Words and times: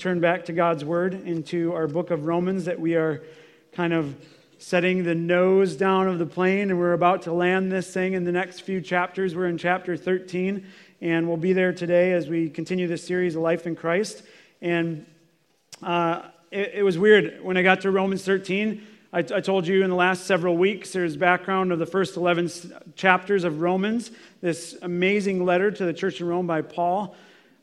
turn 0.00 0.18
back 0.18 0.46
to 0.46 0.54
God's 0.54 0.82
Word 0.82 1.12
into 1.12 1.74
our 1.74 1.86
book 1.86 2.10
of 2.10 2.24
Romans 2.24 2.64
that 2.64 2.80
we 2.80 2.94
are 2.94 3.22
kind 3.72 3.92
of 3.92 4.16
setting 4.56 5.04
the 5.04 5.14
nose 5.14 5.76
down 5.76 6.08
of 6.08 6.18
the 6.18 6.24
plane 6.24 6.70
and 6.70 6.78
we're 6.78 6.94
about 6.94 7.20
to 7.22 7.32
land 7.34 7.70
this 7.70 7.92
thing 7.92 8.14
in 8.14 8.24
the 8.24 8.32
next 8.32 8.60
few 8.60 8.80
chapters. 8.80 9.36
We're 9.36 9.48
in 9.48 9.58
chapter 9.58 9.98
13 9.98 10.66
and 11.02 11.28
we'll 11.28 11.36
be 11.36 11.52
there 11.52 11.74
today 11.74 12.12
as 12.12 12.28
we 12.28 12.48
continue 12.48 12.88
this 12.88 13.06
series 13.06 13.36
of 13.36 13.42
Life 13.42 13.66
in 13.66 13.76
Christ. 13.76 14.22
And 14.62 15.04
uh, 15.82 16.22
it, 16.50 16.76
it, 16.76 16.82
was 16.82 16.96
weird 16.96 17.44
when 17.44 17.58
I 17.58 17.62
got 17.62 17.82
to 17.82 17.90
Romans 17.90 18.24
13. 18.24 18.82
I, 19.12 19.18
I 19.18 19.42
told 19.42 19.66
you 19.66 19.84
in 19.84 19.90
the 19.90 19.96
last 19.96 20.24
several 20.24 20.56
weeks 20.56 20.94
there's 20.94 21.18
background 21.18 21.72
of 21.72 21.78
the 21.78 21.84
first 21.84 22.16
11 22.16 22.50
chapters 22.96 23.44
of 23.44 23.60
Romans, 23.60 24.12
this 24.40 24.78
amazing 24.80 25.44
letter 25.44 25.70
to 25.70 25.84
the 25.84 25.92
church 25.92 26.22
in 26.22 26.26
Rome 26.26 26.46
by 26.46 26.62
Paul 26.62 27.14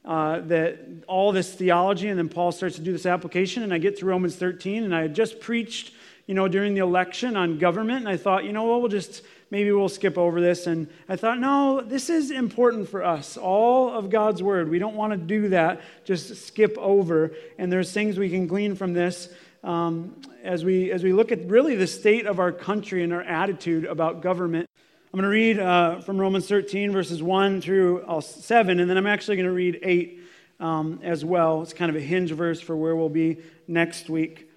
uh, 0.08 0.40
that 0.40 0.80
all 1.06 1.34
this 1.34 1.54
theology, 1.54 2.08
and 2.08 2.18
then 2.18 2.30
Paul 2.30 2.54
starts 2.54 2.78
to 2.78 2.82
do 2.82 2.94
this 2.94 3.06
application, 3.06 3.62
and 3.62 3.74
I 3.74 3.78
get 3.78 3.98
to 4.00 4.06
Romans 4.06 4.38
13, 4.38 4.86
and 4.86 4.96
I 4.96 5.02
had 5.02 5.14
just 5.14 5.42
preached, 5.42 5.94
you 6.28 6.34
know, 6.34 6.48
during 6.48 6.74
the 6.74 6.80
election 6.80 7.36
on 7.36 7.60
government, 7.60 8.00
and 8.00 8.10
I 8.10 8.16
thought, 8.16 8.46
you 8.46 8.54
know 8.54 8.64
what, 8.64 8.80
we'll 8.80 8.90
just 8.90 9.22
maybe 9.52 9.70
we'll 9.72 9.90
skip 9.90 10.18
over 10.18 10.40
this. 10.40 10.66
And 10.66 10.88
I 11.10 11.18
thought, 11.18 11.40
no, 11.40 11.82
this 11.82 12.10
is 12.10 12.32
important 12.32 12.90
for 12.90 13.04
us. 13.04 13.36
All 13.36 13.92
of 13.92 14.10
God's 14.10 14.42
word. 14.42 14.70
We 14.70 14.80
don't 14.80 14.96
want 14.96 15.12
to 15.12 15.18
do 15.18 15.50
that, 15.50 15.82
just 16.06 16.48
skip 16.48 16.78
over. 16.78 17.34
And 17.58 17.70
there's 17.70 17.92
things 17.92 18.18
we 18.18 18.30
can 18.30 18.48
glean 18.48 18.76
from 18.76 18.94
this 18.94 19.30
um, 19.64 20.22
as, 20.42 20.64
we, 20.64 20.90
as 20.92 21.04
we 21.04 21.12
look 21.12 21.34
at 21.34 21.46
really 21.48 21.76
the 21.76 21.88
state 21.88 22.26
of 22.26 22.40
our 22.40 22.54
country 22.54 23.04
and 23.04 23.12
our 23.12 23.24
attitude 23.24 23.84
about 23.84 24.22
government. 24.22 24.70
I'm 25.14 25.22
going 25.22 25.24
to 25.24 25.30
read 25.30 25.58
uh, 25.58 26.02
from 26.02 26.20
Romans 26.20 26.50
13, 26.50 26.92
verses 26.92 27.24
1 27.24 27.62
through 27.62 28.02
uh, 28.02 28.20
7, 28.20 28.82
and 28.82 28.90
then 28.90 28.98
I'm 28.98 29.08
actually 29.08 29.38
going 29.38 29.48
to 29.48 29.54
read 29.54 29.80
8 29.82 30.22
um, 30.60 31.00
as 31.02 31.24
well. 31.24 31.62
It's 31.62 31.72
kind 31.72 31.90
of 31.90 31.96
a 31.96 32.02
hinge 32.02 32.32
verse 32.34 32.60
for 32.60 32.76
where 32.76 32.94
we'll 32.94 33.08
be 33.08 33.38
next 33.70 34.10
week. 34.10 34.50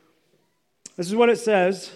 This 0.97 1.07
is 1.07 1.15
what 1.15 1.29
it 1.29 1.39
says 1.39 1.93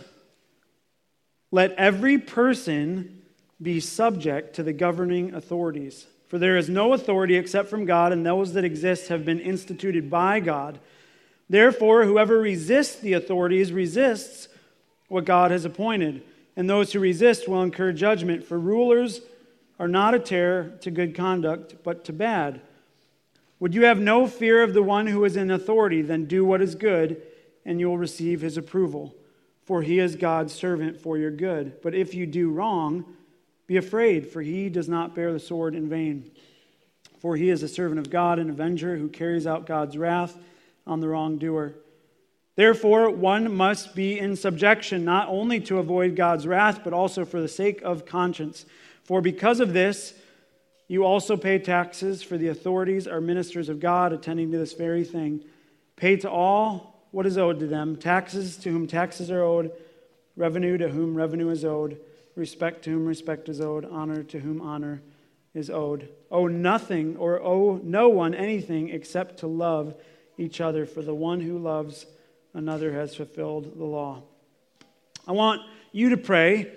Let 1.51 1.73
every 1.73 2.17
person 2.17 3.23
be 3.61 3.81
subject 3.81 4.55
to 4.55 4.63
the 4.63 4.73
governing 4.73 5.35
authorities. 5.35 6.07
For 6.29 6.39
there 6.39 6.57
is 6.57 6.69
no 6.69 6.93
authority 6.93 7.35
except 7.35 7.69
from 7.69 7.87
God, 7.87 8.13
and 8.13 8.25
those 8.25 8.53
that 8.53 8.65
exist 8.65 9.09
have 9.09 9.25
been 9.25 9.41
instituted 9.41 10.09
by 10.09 10.39
God. 10.39 10.79
Therefore, 11.51 12.05
whoever 12.05 12.39
resists 12.39 13.01
the 13.01 13.15
authorities 13.15 13.73
resists 13.73 14.47
what 15.09 15.25
God 15.25 15.51
has 15.51 15.65
appointed 15.65 16.23
and 16.57 16.69
those 16.69 16.93
who 16.93 17.01
resist 17.01 17.49
will 17.49 17.63
incur 17.63 17.93
judgment. 17.93 18.45
For 18.45 18.59
rulers 18.59 19.21
are 19.79 19.89
not 19.89 20.15
a 20.15 20.19
terror 20.19 20.77
to 20.81 20.91
good 20.91 21.15
conduct, 21.15 21.77
but 21.83 22.05
to 22.05 22.13
bad. 22.13 22.61
Would 23.61 23.75
you 23.75 23.85
have 23.85 24.01
no 24.01 24.27
fear 24.27 24.63
of 24.63 24.75
the 24.75 24.83
one 24.83 25.07
who 25.07 25.25
is 25.25 25.37
in 25.37 25.51
authority? 25.51 26.03
Then 26.03 26.27
do 26.27 26.45
what 26.45 26.61
is 26.61 26.75
good, 26.75 27.23
and 27.65 27.81
you 27.81 27.89
will 27.89 27.99
receive 27.99 28.41
his 28.41 28.57
approval. 28.57 29.15
For 29.63 29.83
he 29.83 29.99
is 29.99 30.17
God's 30.17 30.53
servant 30.53 31.01
for 31.01 31.17
your 31.17 31.31
good. 31.31 31.81
But 31.83 31.95
if 31.95 32.15
you 32.15 32.27
do 32.27 32.51
wrong, 32.51 33.05
be 33.67 33.77
afraid, 33.79 34.27
for 34.31 34.43
he 34.43 34.69
does 34.69 34.89
not 34.89 35.15
bear 35.15 35.33
the 35.33 35.41
sword 35.41 35.75
in 35.75 35.89
vain. 35.89 36.31
For 37.19 37.37
he 37.37 37.49
is 37.49 37.63
a 37.63 37.69
servant 37.69 37.99
of 37.99 38.11
God, 38.11 38.39
an 38.39 38.51
avenger 38.51 38.99
who 38.99 39.09
carries 39.09 39.47
out 39.47 39.67
God's 39.67 39.97
wrath 39.97 40.37
on 40.87 41.01
the 41.01 41.09
wrongdoer. 41.09 41.75
Therefore, 42.57 43.11
one 43.11 43.55
must 43.55 43.95
be 43.95 44.19
in 44.19 44.37
subjection, 44.37 45.05
not 45.05 45.29
only 45.29 45.59
to 45.61 45.79
avoid 45.79 46.15
God's 46.15 46.47
wrath, 46.47 46.83
but 46.85 46.93
also 46.93 47.25
for 47.25 47.41
the 47.41 47.49
sake 47.49 47.83
of 47.83 48.07
conscience. 48.07 48.65
For 49.03 49.21
because 49.21 49.59
of 49.61 49.73
this, 49.73 50.15
you 50.87 51.05
also 51.05 51.37
pay 51.37 51.59
taxes, 51.59 52.23
for 52.23 52.39
the 52.39 52.49
authorities 52.49 53.09
are 53.09 53.21
ministers 53.21 53.69
of 53.69 53.81
God, 53.81 54.13
attending 54.13 54.53
to 54.53 54.59
this 54.59 54.75
very 54.75 55.03
thing. 55.03 55.43
Pay 55.97 56.17
to 56.19 56.31
all 56.31 57.09
what 57.11 57.27
is 57.27 57.39
owed 57.39 57.59
to 57.61 57.67
them 57.67 57.97
taxes 57.97 58.57
to 58.59 58.71
whom 58.71 58.87
taxes 58.87 59.31
are 59.31 59.43
owed, 59.43 59.73
revenue 60.37 60.77
to 60.79 60.89
whom 60.89 61.15
revenue 61.15 61.49
is 61.49 61.65
owed, 61.65 61.99
respect 62.37 62.85
to 62.85 62.91
whom 62.91 63.07
respect 63.07 63.49
is 63.49 63.61
owed, 63.61 63.85
honor 63.85 64.23
to 64.23 64.41
whom 64.41 64.61
honor 64.61 65.03
is 65.55 65.71
owed. 65.71 66.09
Owe 66.31 66.49
nothing 66.49 67.17
or 67.17 67.41
owe 67.41 67.81
no 67.83 68.09
one 68.09 68.35
anything 68.35 68.91
except 68.91 69.39
to 69.39 69.47
love 69.47 69.95
each 70.37 70.61
other, 70.61 70.87
for 70.87 71.03
the 71.03 71.15
one 71.15 71.41
who 71.41 71.59
loves 71.59 72.07
another 72.55 72.93
has 72.93 73.15
fulfilled 73.15 73.77
the 73.77 73.85
law. 73.85 74.23
I 75.27 75.33
want 75.33 75.63
you 75.93 76.11
to 76.11 76.17
pray 76.17 76.73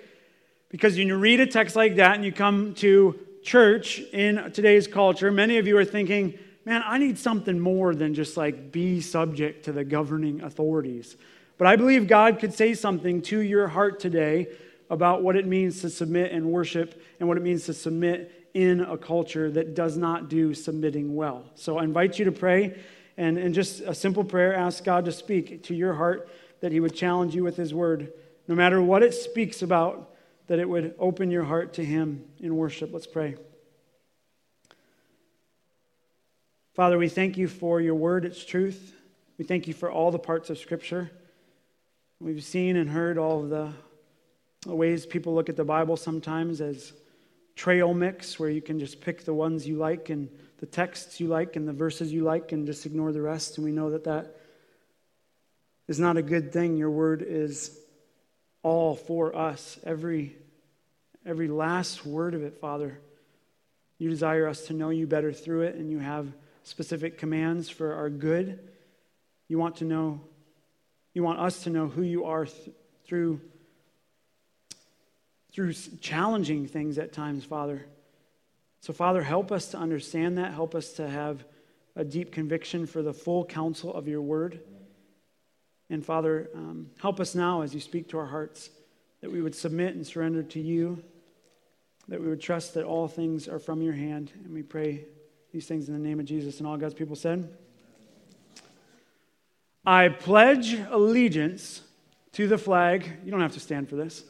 because 0.68 0.96
when 0.96 1.06
you 1.06 1.16
read 1.16 1.40
a 1.40 1.46
text 1.46 1.76
like 1.76 1.96
that 1.96 2.16
and 2.16 2.24
you 2.24 2.32
come 2.32 2.74
to 2.74 3.18
church 3.42 4.00
in 4.12 4.52
today's 4.52 4.86
culture, 4.86 5.30
many 5.30 5.58
of 5.58 5.66
you 5.66 5.78
are 5.78 5.84
thinking, 5.84 6.38
man, 6.64 6.82
I 6.84 6.98
need 6.98 7.18
something 7.18 7.58
more 7.58 7.94
than 7.94 8.12
just 8.12 8.36
like 8.36 8.72
be 8.72 9.00
subject 9.00 9.64
to 9.64 9.72
the 9.72 9.84
governing 9.84 10.42
authorities. 10.42 11.16
But 11.56 11.66
I 11.66 11.76
believe 11.76 12.06
God 12.06 12.38
could 12.38 12.52
say 12.52 12.74
something 12.74 13.22
to 13.22 13.40
your 13.40 13.68
heart 13.68 14.00
today 14.00 14.48
about 14.90 15.22
what 15.22 15.36
it 15.36 15.46
means 15.46 15.80
to 15.82 15.90
submit 15.90 16.32
and 16.32 16.46
worship 16.46 17.02
and 17.18 17.28
what 17.28 17.36
it 17.36 17.42
means 17.42 17.66
to 17.66 17.74
submit 17.74 18.50
in 18.54 18.80
a 18.80 18.96
culture 18.96 19.50
that 19.50 19.74
does 19.74 19.96
not 19.96 20.28
do 20.28 20.54
submitting 20.54 21.14
well. 21.14 21.44
So 21.54 21.78
I 21.78 21.84
invite 21.84 22.18
you 22.18 22.24
to 22.24 22.32
pray. 22.32 22.78
And, 23.18 23.36
and 23.36 23.52
just 23.52 23.80
a 23.80 23.96
simple 23.96 24.22
prayer 24.22 24.54
ask 24.54 24.84
God 24.84 25.04
to 25.06 25.12
speak 25.12 25.64
to 25.64 25.74
your 25.74 25.92
heart, 25.92 26.30
that 26.60 26.70
He 26.70 26.78
would 26.78 26.94
challenge 26.94 27.34
you 27.34 27.42
with 27.42 27.56
His 27.56 27.74
word. 27.74 28.12
No 28.46 28.54
matter 28.54 28.80
what 28.80 29.02
it 29.02 29.12
speaks 29.12 29.60
about, 29.60 30.14
that 30.46 30.60
it 30.60 30.68
would 30.68 30.94
open 31.00 31.28
your 31.28 31.42
heart 31.42 31.74
to 31.74 31.84
Him 31.84 32.24
in 32.38 32.56
worship. 32.56 32.90
Let's 32.92 33.08
pray. 33.08 33.34
Father, 36.74 36.96
we 36.96 37.08
thank 37.08 37.36
you 37.36 37.48
for 37.48 37.80
your 37.80 37.96
word, 37.96 38.24
its 38.24 38.44
truth. 38.44 38.94
We 39.36 39.44
thank 39.44 39.66
you 39.66 39.74
for 39.74 39.90
all 39.90 40.12
the 40.12 40.18
parts 40.20 40.48
of 40.48 40.56
Scripture. 40.56 41.10
We've 42.20 42.44
seen 42.44 42.76
and 42.76 42.88
heard 42.88 43.18
all 43.18 43.42
of 43.42 43.50
the 43.50 43.72
ways 44.64 45.06
people 45.06 45.34
look 45.34 45.48
at 45.48 45.56
the 45.56 45.64
Bible 45.64 45.96
sometimes 45.96 46.60
as 46.60 46.92
trail 47.56 47.92
mix, 47.94 48.38
where 48.38 48.48
you 48.48 48.62
can 48.62 48.78
just 48.78 49.00
pick 49.00 49.24
the 49.24 49.34
ones 49.34 49.66
you 49.66 49.76
like 49.76 50.08
and 50.08 50.28
the 50.58 50.66
texts 50.66 51.20
you 51.20 51.28
like 51.28 51.56
and 51.56 51.66
the 51.66 51.72
verses 51.72 52.12
you 52.12 52.22
like 52.22 52.52
and 52.52 52.66
just 52.66 52.84
ignore 52.84 53.12
the 53.12 53.22
rest. 53.22 53.56
And 53.56 53.64
we 53.64 53.72
know 53.72 53.90
that 53.90 54.04
that 54.04 54.36
is 55.86 55.98
not 55.98 56.16
a 56.16 56.22
good 56.22 56.52
thing. 56.52 56.76
Your 56.76 56.90
word 56.90 57.22
is 57.22 57.76
all 58.62 58.96
for 58.96 59.34
us, 59.36 59.78
every, 59.84 60.36
every 61.24 61.48
last 61.48 62.04
word 62.04 62.34
of 62.34 62.42
it, 62.42 62.60
Father. 62.60 62.98
You 63.98 64.10
desire 64.10 64.46
us 64.46 64.66
to 64.66 64.72
know 64.72 64.90
you 64.90 65.06
better 65.06 65.32
through 65.32 65.62
it, 65.62 65.76
and 65.76 65.90
you 65.90 65.98
have 65.98 66.32
specific 66.62 67.18
commands 67.18 67.68
for 67.68 67.94
our 67.94 68.10
good. 68.10 68.58
You 69.48 69.58
want 69.58 69.76
to 69.76 69.84
know, 69.84 70.20
you 71.14 71.22
want 71.22 71.40
us 71.40 71.64
to 71.64 71.70
know 71.70 71.88
who 71.88 72.02
you 72.02 72.26
are 72.26 72.46
th- 72.46 72.70
through, 73.06 73.40
through 75.52 75.72
challenging 76.00 76.66
things 76.66 76.98
at 76.98 77.12
times, 77.12 77.44
Father. 77.44 77.86
So, 78.80 78.92
Father, 78.92 79.22
help 79.22 79.50
us 79.50 79.68
to 79.72 79.78
understand 79.78 80.38
that. 80.38 80.52
Help 80.52 80.74
us 80.74 80.92
to 80.94 81.08
have 81.08 81.44
a 81.96 82.04
deep 82.04 82.32
conviction 82.32 82.86
for 82.86 83.02
the 83.02 83.12
full 83.12 83.44
counsel 83.44 83.92
of 83.92 84.06
your 84.06 84.22
word. 84.22 84.60
And, 85.90 86.04
Father, 86.04 86.48
um, 86.54 86.90
help 87.00 87.18
us 87.18 87.34
now 87.34 87.62
as 87.62 87.74
you 87.74 87.80
speak 87.80 88.08
to 88.10 88.18
our 88.18 88.26
hearts 88.26 88.70
that 89.20 89.32
we 89.32 89.42
would 89.42 89.54
submit 89.54 89.94
and 89.94 90.06
surrender 90.06 90.42
to 90.42 90.60
you, 90.60 91.02
that 92.06 92.20
we 92.20 92.28
would 92.28 92.40
trust 92.40 92.74
that 92.74 92.84
all 92.84 93.08
things 93.08 93.48
are 93.48 93.58
from 93.58 93.82
your 93.82 93.94
hand. 93.94 94.32
And 94.44 94.54
we 94.54 94.62
pray 94.62 95.04
these 95.52 95.66
things 95.66 95.88
in 95.88 95.94
the 95.94 96.08
name 96.08 96.20
of 96.20 96.26
Jesus. 96.26 96.58
And 96.58 96.66
all 96.66 96.76
God's 96.76 96.94
people 96.94 97.16
said, 97.16 97.48
I 99.84 100.08
pledge 100.08 100.74
allegiance 100.90 101.82
to 102.32 102.46
the 102.46 102.58
flag. 102.58 103.10
You 103.24 103.30
don't 103.30 103.40
have 103.40 103.54
to 103.54 103.60
stand 103.60 103.88
for 103.88 103.96
this. 103.96 104.22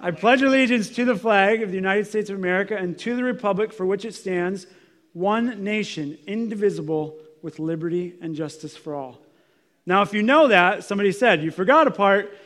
I 0.00 0.12
pledge 0.12 0.42
allegiance 0.42 0.90
to 0.90 1.04
the 1.04 1.16
flag 1.16 1.62
of 1.62 1.70
the 1.70 1.76
United 1.76 2.06
States 2.06 2.30
of 2.30 2.36
America 2.36 2.76
and 2.76 2.96
to 2.98 3.16
the 3.16 3.24
republic 3.24 3.72
for 3.72 3.84
which 3.84 4.04
it 4.04 4.14
stands, 4.14 4.66
one 5.12 5.64
nation, 5.64 6.18
indivisible, 6.26 7.16
with 7.42 7.58
liberty 7.58 8.14
and 8.20 8.34
justice 8.34 8.76
for 8.76 8.94
all. 8.94 9.18
Now, 9.86 10.02
if 10.02 10.12
you 10.12 10.22
know 10.22 10.48
that, 10.48 10.84
somebody 10.84 11.12
said, 11.12 11.42
you 11.42 11.50
forgot 11.50 11.86
a 11.86 11.90
part. 11.90 12.36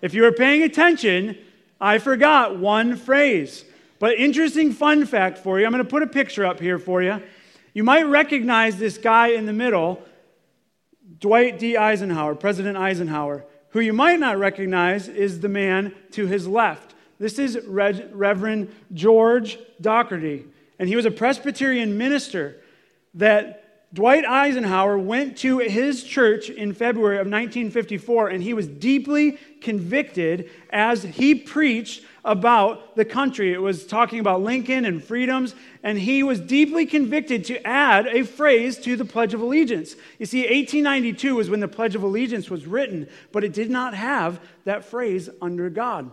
If 0.00 0.14
you 0.14 0.22
were 0.22 0.32
paying 0.32 0.62
attention, 0.62 1.36
I 1.80 1.98
forgot 1.98 2.58
one 2.58 2.96
phrase. 2.96 3.64
But 3.98 4.18
interesting 4.18 4.72
fun 4.72 5.06
fact 5.06 5.38
for 5.38 5.58
you 5.60 5.66
I'm 5.66 5.72
going 5.72 5.84
to 5.84 5.88
put 5.88 6.02
a 6.02 6.06
picture 6.06 6.44
up 6.46 6.60
here 6.60 6.78
for 6.78 7.02
you. 7.02 7.22
You 7.74 7.84
might 7.84 8.04
recognize 8.04 8.76
this 8.76 8.98
guy 8.98 9.28
in 9.28 9.46
the 9.46 9.52
middle, 9.52 10.02
Dwight 11.18 11.58
D. 11.58 11.76
Eisenhower, 11.76 12.34
President 12.34 12.76
Eisenhower. 12.76 13.44
Who 13.70 13.80
you 13.80 13.92
might 13.92 14.20
not 14.20 14.38
recognize 14.38 15.08
is 15.08 15.40
the 15.40 15.48
man 15.48 15.94
to 16.12 16.26
his 16.26 16.46
left. 16.46 16.91
This 17.22 17.38
is 17.38 17.56
Reverend 17.68 18.74
George 18.92 19.56
Docherty, 19.80 20.44
and 20.80 20.88
he 20.88 20.96
was 20.96 21.06
a 21.06 21.10
Presbyterian 21.12 21.96
minister 21.96 22.56
that 23.14 23.94
Dwight 23.94 24.24
Eisenhower 24.24 24.98
went 24.98 25.36
to 25.38 25.58
his 25.58 26.02
church 26.02 26.50
in 26.50 26.74
February 26.74 27.18
of 27.18 27.28
1954 27.28 28.30
and 28.30 28.42
he 28.42 28.54
was 28.54 28.66
deeply 28.66 29.38
convicted 29.60 30.50
as 30.70 31.04
he 31.04 31.36
preached 31.36 32.02
about 32.24 32.96
the 32.96 33.04
country. 33.04 33.52
It 33.52 33.62
was 33.62 33.86
talking 33.86 34.18
about 34.18 34.42
Lincoln 34.42 34.84
and 34.84 35.04
freedoms, 35.04 35.54
and 35.84 35.96
he 35.96 36.24
was 36.24 36.40
deeply 36.40 36.86
convicted 36.86 37.44
to 37.44 37.64
add 37.64 38.08
a 38.08 38.24
phrase 38.24 38.78
to 38.78 38.96
the 38.96 39.04
Pledge 39.04 39.32
of 39.32 39.40
Allegiance. 39.40 39.94
You 40.18 40.26
see, 40.26 40.40
1892 40.40 41.36
was 41.36 41.48
when 41.48 41.60
the 41.60 41.68
Pledge 41.68 41.94
of 41.94 42.02
Allegiance 42.02 42.50
was 42.50 42.66
written, 42.66 43.08
but 43.30 43.44
it 43.44 43.52
did 43.52 43.70
not 43.70 43.94
have 43.94 44.40
that 44.64 44.84
phrase 44.84 45.30
under 45.40 45.70
God. 45.70 46.10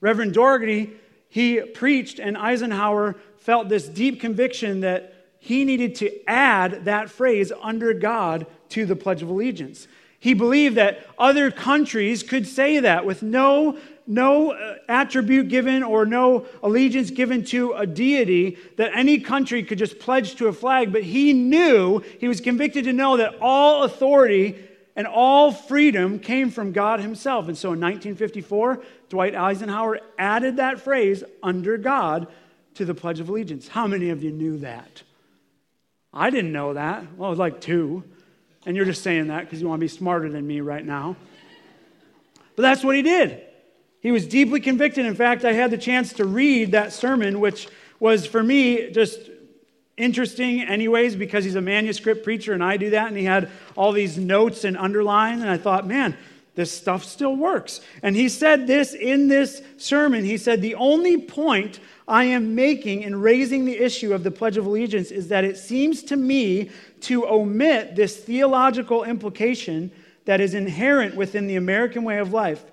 Reverend 0.00 0.34
Docherty, 0.34 0.92
he 1.28 1.60
preached, 1.60 2.18
and 2.18 2.36
Eisenhower 2.36 3.16
felt 3.38 3.68
this 3.68 3.88
deep 3.88 4.20
conviction 4.20 4.80
that 4.80 5.14
he 5.38 5.64
needed 5.64 5.94
to 5.96 6.28
add 6.28 6.84
that 6.84 7.10
phrase 7.10 7.52
under 7.62 7.92
God 7.94 8.46
to 8.70 8.86
the 8.86 8.96
Pledge 8.96 9.22
of 9.22 9.28
Allegiance. 9.28 9.88
He 10.20 10.34
believed 10.34 10.76
that 10.76 11.06
other 11.18 11.50
countries 11.50 12.22
could 12.22 12.46
say 12.46 12.80
that 12.80 13.06
with 13.06 13.22
no, 13.22 13.78
no 14.06 14.52
uh, 14.52 14.76
attribute 14.88 15.48
given 15.48 15.82
or 15.82 16.04
no 16.04 16.46
allegiance 16.62 17.10
given 17.10 17.44
to 17.46 17.72
a 17.74 17.86
deity, 17.86 18.58
that 18.76 18.90
any 18.94 19.20
country 19.20 19.62
could 19.62 19.78
just 19.78 20.00
pledge 20.00 20.34
to 20.36 20.48
a 20.48 20.52
flag. 20.52 20.92
But 20.92 21.04
he 21.04 21.32
knew, 21.32 22.00
he 22.18 22.26
was 22.26 22.40
convicted 22.40 22.84
to 22.84 22.92
know 22.92 23.16
that 23.16 23.36
all 23.40 23.84
authority 23.84 24.67
and 24.98 25.06
all 25.06 25.52
freedom 25.52 26.18
came 26.18 26.50
from 26.50 26.72
God 26.72 26.98
Himself. 26.98 27.46
And 27.46 27.56
so 27.56 27.68
in 27.68 27.80
1954, 27.80 28.82
Dwight 29.08 29.36
Eisenhower 29.36 30.00
added 30.18 30.56
that 30.56 30.80
phrase, 30.80 31.22
under 31.40 31.78
God, 31.78 32.26
to 32.74 32.84
the 32.84 32.94
Pledge 32.94 33.20
of 33.20 33.28
Allegiance. 33.28 33.68
How 33.68 33.86
many 33.86 34.10
of 34.10 34.24
you 34.24 34.32
knew 34.32 34.58
that? 34.58 35.04
I 36.12 36.30
didn't 36.30 36.50
know 36.50 36.74
that. 36.74 37.14
Well, 37.16 37.28
it 37.28 37.30
was 37.30 37.38
like 37.38 37.60
two. 37.60 38.02
And 38.66 38.74
you're 38.74 38.86
just 38.86 39.02
saying 39.02 39.28
that 39.28 39.44
because 39.44 39.60
you 39.60 39.68
want 39.68 39.78
to 39.78 39.84
be 39.84 39.88
smarter 39.88 40.28
than 40.28 40.44
me 40.44 40.60
right 40.62 40.84
now. 40.84 41.14
But 42.56 42.62
that's 42.62 42.82
what 42.82 42.96
he 42.96 43.02
did. 43.02 43.40
He 44.00 44.10
was 44.10 44.26
deeply 44.26 44.58
convicted. 44.58 45.06
In 45.06 45.14
fact, 45.14 45.44
I 45.44 45.52
had 45.52 45.70
the 45.70 45.78
chance 45.78 46.12
to 46.14 46.24
read 46.24 46.72
that 46.72 46.92
sermon, 46.92 47.38
which 47.38 47.68
was 48.00 48.26
for 48.26 48.42
me 48.42 48.90
just 48.90 49.20
interesting, 49.98 50.62
anyways, 50.62 51.16
because 51.16 51.44
he's 51.44 51.54
a 51.54 51.60
manuscript 51.60 52.24
preacher 52.24 52.52
and 52.52 52.64
I 52.64 52.76
do 52.76 52.90
that. 52.90 53.08
And 53.08 53.16
he 53.16 53.24
had 53.24 53.50
all 53.76 53.92
these 53.92 54.16
notes 54.16 54.64
and 54.64 54.76
underlines. 54.76 55.42
And 55.42 55.50
I 55.50 55.58
thought, 55.58 55.86
man, 55.86 56.16
this 56.54 56.72
stuff 56.72 57.04
still 57.04 57.36
works. 57.36 57.80
And 58.02 58.16
he 58.16 58.28
said 58.28 58.66
this 58.66 58.94
in 58.94 59.28
this 59.28 59.62
sermon. 59.76 60.24
He 60.24 60.38
said, 60.38 60.60
The 60.60 60.74
only 60.74 61.18
point 61.18 61.78
I 62.08 62.24
am 62.24 62.54
making 62.54 63.02
in 63.02 63.20
raising 63.20 63.64
the 63.64 63.78
issue 63.78 64.12
of 64.12 64.24
the 64.24 64.30
Pledge 64.30 64.56
of 64.56 64.66
Allegiance 64.66 65.10
is 65.10 65.28
that 65.28 65.44
it 65.44 65.56
seems 65.56 66.02
to 66.04 66.16
me 66.16 66.70
to 67.02 67.28
omit 67.28 67.94
this 67.94 68.16
theological 68.16 69.04
implication 69.04 69.92
that 70.24 70.40
is 70.40 70.54
inherent 70.54 71.14
within 71.14 71.46
the 71.46 71.56
American 71.56 72.02
way 72.02 72.18
of 72.18 72.32
life. 72.32 72.64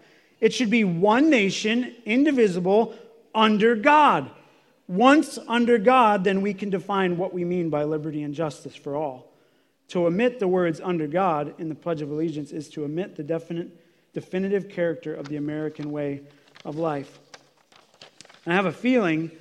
It 0.41 0.53
should 0.53 0.69
be 0.69 0.83
one 0.83 1.29
nation, 1.29 1.93
indivisible, 2.05 2.95
under 3.35 3.75
God. 3.75 4.31
Once 4.87 5.39
under 5.47 5.77
God, 5.77 6.23
then 6.23 6.41
we 6.41 6.53
can 6.53 6.69
define 6.69 7.17
what 7.17 7.33
we 7.33 7.43
mean 7.43 7.69
by 7.69 7.83
liberty 7.83 8.21
and 8.23 8.33
justice 8.33 8.75
for 8.75 8.95
all. 8.95 9.31
To 9.89 10.05
omit 10.05 10.39
the 10.39 10.47
words 10.47 10.79
under 10.83 11.07
God 11.07 11.53
in 11.59 11.69
the 11.69 11.75
Pledge 11.75 12.01
of 12.01 12.11
Allegiance 12.11 12.51
is 12.51 12.69
to 12.69 12.83
omit 12.83 13.15
the 13.15 13.23
definite, 13.23 13.69
definitive 14.13 14.69
character 14.69 15.13
of 15.13 15.27
the 15.27 15.37
American 15.37 15.91
way 15.91 16.21
of 16.63 16.77
life. 16.77 17.19
And 18.45 18.53
I 18.53 18.55
have 18.55 18.65
a 18.65 18.71
feeling 18.71 19.31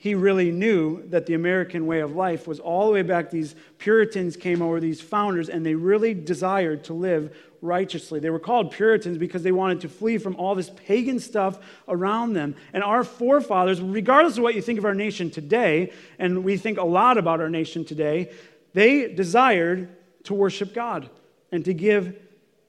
he 0.00 0.14
really 0.14 0.52
knew 0.52 1.02
that 1.08 1.26
the 1.26 1.34
American 1.34 1.84
way 1.84 2.00
of 2.00 2.14
life 2.14 2.46
was 2.46 2.60
all 2.60 2.86
the 2.86 2.92
way 2.92 3.02
back. 3.02 3.30
These 3.30 3.56
Puritans 3.78 4.36
came 4.36 4.62
over, 4.62 4.78
these 4.78 5.00
founders, 5.00 5.48
and 5.48 5.66
they 5.66 5.74
really 5.74 6.14
desired 6.14 6.84
to 6.84 6.94
live 6.94 7.36
righteously. 7.60 8.20
They 8.20 8.30
were 8.30 8.38
called 8.38 8.70
Puritans 8.70 9.18
because 9.18 9.42
they 9.42 9.50
wanted 9.50 9.80
to 9.80 9.88
flee 9.88 10.18
from 10.18 10.36
all 10.36 10.54
this 10.54 10.70
pagan 10.86 11.18
stuff 11.18 11.58
around 11.88 12.34
them. 12.34 12.54
And 12.72 12.84
our 12.84 13.02
forefathers, 13.02 13.80
regardless 13.80 14.36
of 14.36 14.44
what 14.44 14.54
you 14.54 14.62
think 14.62 14.78
of 14.78 14.84
our 14.84 14.94
nation 14.94 15.32
today, 15.32 15.92
and 16.16 16.44
we 16.44 16.56
think 16.56 16.78
a 16.78 16.84
lot 16.84 17.18
about 17.18 17.40
our 17.40 17.50
nation 17.50 17.84
today, 17.84 18.30
they 18.74 19.12
desired 19.12 19.88
to 20.24 20.34
worship 20.34 20.74
God 20.74 21.10
and 21.50 21.64
to 21.64 21.74
give 21.74 22.16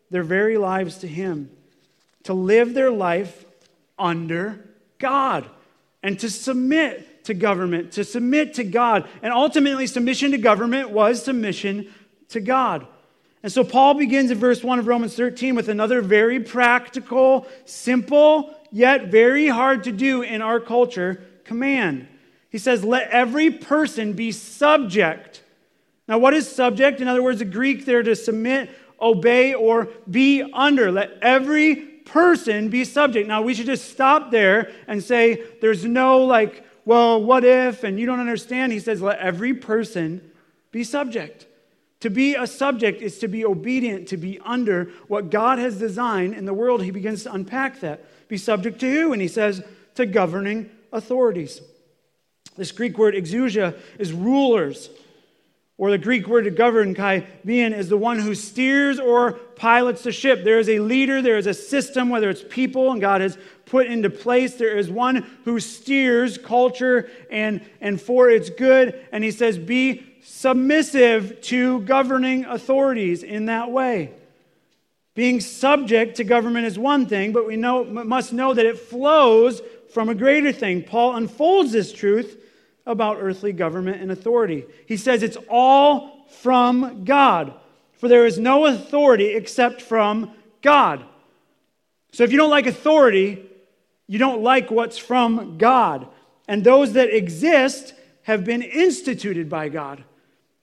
their 0.10 0.24
very 0.24 0.58
lives 0.58 0.98
to 0.98 1.08
Him, 1.08 1.52
to 2.24 2.34
live 2.34 2.74
their 2.74 2.90
life 2.90 3.46
under 4.00 4.68
God 4.98 5.48
and 6.02 6.20
to 6.20 6.30
submit 6.30 7.06
to 7.30 7.34
government, 7.34 7.94
to 7.94 8.04
submit 8.04 8.56
to 8.56 8.64
God. 8.64 9.08
And 9.24 9.31
ultimately, 9.31 9.88
submission 9.88 10.31
to 10.31 10.38
government 10.38 10.90
was 10.90 11.24
submission 11.24 11.92
to 12.30 12.42
God. 12.42 12.86
And 13.42 13.52
so 13.52 13.64
Paul 13.64 13.94
begins 13.94 14.31
in 14.31 14.38
verse 14.38 14.64
1 14.64 14.80
of 14.80 14.88
Romans 14.88 15.16
13 15.16 15.56
with 15.56 15.70
another 15.70 16.02
very 16.02 16.40
practical, 16.40 17.48
simple, 17.66 18.54
yet 18.72 19.08
very 19.08 19.48
hard 19.48 19.86
to 19.86 19.92
do 19.92 20.22
in 20.22 20.42
our 20.42 20.60
culture 20.60 21.24
command. 21.46 22.08
He 22.50 22.58
says, 22.58 22.84
Let 22.84 23.10
every 23.10 23.50
person 23.50 24.14
be 24.14 24.32
subject. 24.32 25.44
Now, 26.08 26.18
what 26.18 26.34
is 26.34 26.50
subject? 26.54 27.00
In 27.00 27.08
other 27.08 27.24
words, 27.24 27.40
the 27.40 27.46
Greek 27.46 27.86
there 27.86 28.04
to 28.04 28.16
submit, 28.16 28.70
obey, 29.00 29.54
or 29.54 29.90
be 30.10 30.42
under. 30.54 30.92
Let 30.92 31.12
every 31.22 31.75
person 31.75 32.70
be 32.70 32.84
subject. 32.84 33.28
Now, 33.28 33.44
we 33.44 33.54
should 33.54 33.68
just 33.68 33.92
stop 33.92 34.32
there 34.32 34.72
and 34.88 35.02
say, 35.04 35.44
There's 35.62 35.86
no 35.86 36.25
like, 36.25 36.66
well, 36.86 37.22
what 37.22 37.44
if? 37.44 37.84
And 37.84 38.00
you 38.00 38.06
don't 38.06 38.20
understand. 38.20 38.72
He 38.72 38.80
says, 38.80 39.02
Let 39.02 39.20
every 39.20 39.54
person 39.54 40.31
be 40.72 40.84
subject. 40.84 41.46
To 42.02 42.10
be 42.10 42.36
a 42.36 42.48
subject 42.48 43.02
is 43.02 43.20
to 43.20 43.28
be 43.28 43.46
obedient, 43.46 44.08
to 44.10 44.18
be 44.18 44.40
under 44.46 44.86
what 45.08 45.30
God 45.30 45.60
has 45.60 45.78
designed 45.78 46.34
in 46.34 46.46
the 46.46 46.54
world. 46.54 46.81
He 46.81 46.92
begins 46.92 47.24
to 47.24 47.34
unpack 47.34 47.81
that. 47.81 48.06
Be 48.30 48.38
subject 48.38 48.80
to 48.80 48.90
who? 48.90 49.12
And 49.12 49.22
he 49.22 49.28
says, 49.28 49.62
to 49.96 50.06
governing 50.06 50.70
authorities. 50.94 51.62
This 52.56 52.72
Greek 52.72 52.98
word 52.98 53.16
exousia 53.16 53.78
is 53.98 54.14
rulers, 54.14 54.90
or 55.80 55.92
the 55.92 55.98
Greek 55.98 56.28
word 56.28 56.44
to 56.44 56.52
govern, 56.52 56.94
kai 56.94 57.26
is 57.46 57.88
the 57.88 57.98
one 57.98 58.20
who 58.20 58.36
steers 58.36 59.00
or 59.00 59.31
pilots 59.31 60.04
the 60.04 60.12
ship. 60.12 60.44
There 60.44 60.60
is 60.60 60.68
a 60.68 60.80
leader, 60.80 61.22
there 61.22 61.38
is 61.38 61.48
a 61.48 61.54
system, 61.54 62.10
whether 62.10 62.30
it's 62.30 62.44
people 62.50 62.92
and 62.92 63.00
God 63.00 63.22
has 63.22 63.38
put 63.66 63.88
into 63.88 64.10
place. 64.10 64.56
There 64.56 64.78
is 64.78 64.90
one 64.90 65.26
who 65.46 65.62
steers 65.62 66.38
culture 66.38 67.10
and, 67.31 67.66
and 67.80 68.00
for 68.00 68.30
its 68.30 68.50
good. 68.50 69.08
And 69.14 69.24
he 69.24 69.31
says, 69.31 69.58
Be 69.58 70.04
submissive 70.22 71.40
to 71.44 71.80
governing 71.82 72.44
authorities 72.44 73.24
in 73.24 73.46
that 73.46 73.72
way. 73.72 74.12
Being 75.16 75.40
subject 75.40 76.18
to 76.18 76.25
government 76.25 76.66
is 76.66 76.78
one 76.78 77.06
thing, 77.06 77.32
but 77.32 77.48
we 77.48 77.56
know, 77.56 77.86
must 77.86 78.34
know 78.34 78.54
that 78.54 78.66
it 78.66 78.80
flows 78.80 79.62
from 79.94 80.10
a 80.10 80.16
greater 80.16 80.52
thing. 80.52 80.84
Paul 80.84 81.16
unfolds 81.16 81.72
this 81.72 81.94
truth 81.94 82.36
about 82.89 83.18
earthly 83.21 83.53
government 83.53 84.01
and 84.01 84.12
authority. 84.12 84.65
He 84.88 84.97
says 84.97 85.24
it's 85.24 85.38
all 85.47 86.25
from 86.41 87.06
God, 87.06 87.53
for 87.94 88.07
there 88.07 88.25
is 88.25 88.39
no 88.39 88.65
authority 88.65 89.27
except 89.36 89.81
from 89.81 90.34
God. 90.62 91.05
So 92.12 92.24
if 92.24 92.31
you 92.31 92.38
don't 92.38 92.50
like 92.50 92.65
authority, 92.65 93.46
you 94.08 94.17
don't 94.17 94.41
like 94.41 94.72
what's 94.72 94.98
from 94.98 95.58
God. 95.60 96.08
And 96.48 96.63
those 96.63 96.93
that 96.93 97.15
exist 97.15 97.93
have 98.24 98.43
been 98.43 98.63
instituted 98.63 99.50
by 99.50 99.69
God. 99.69 100.03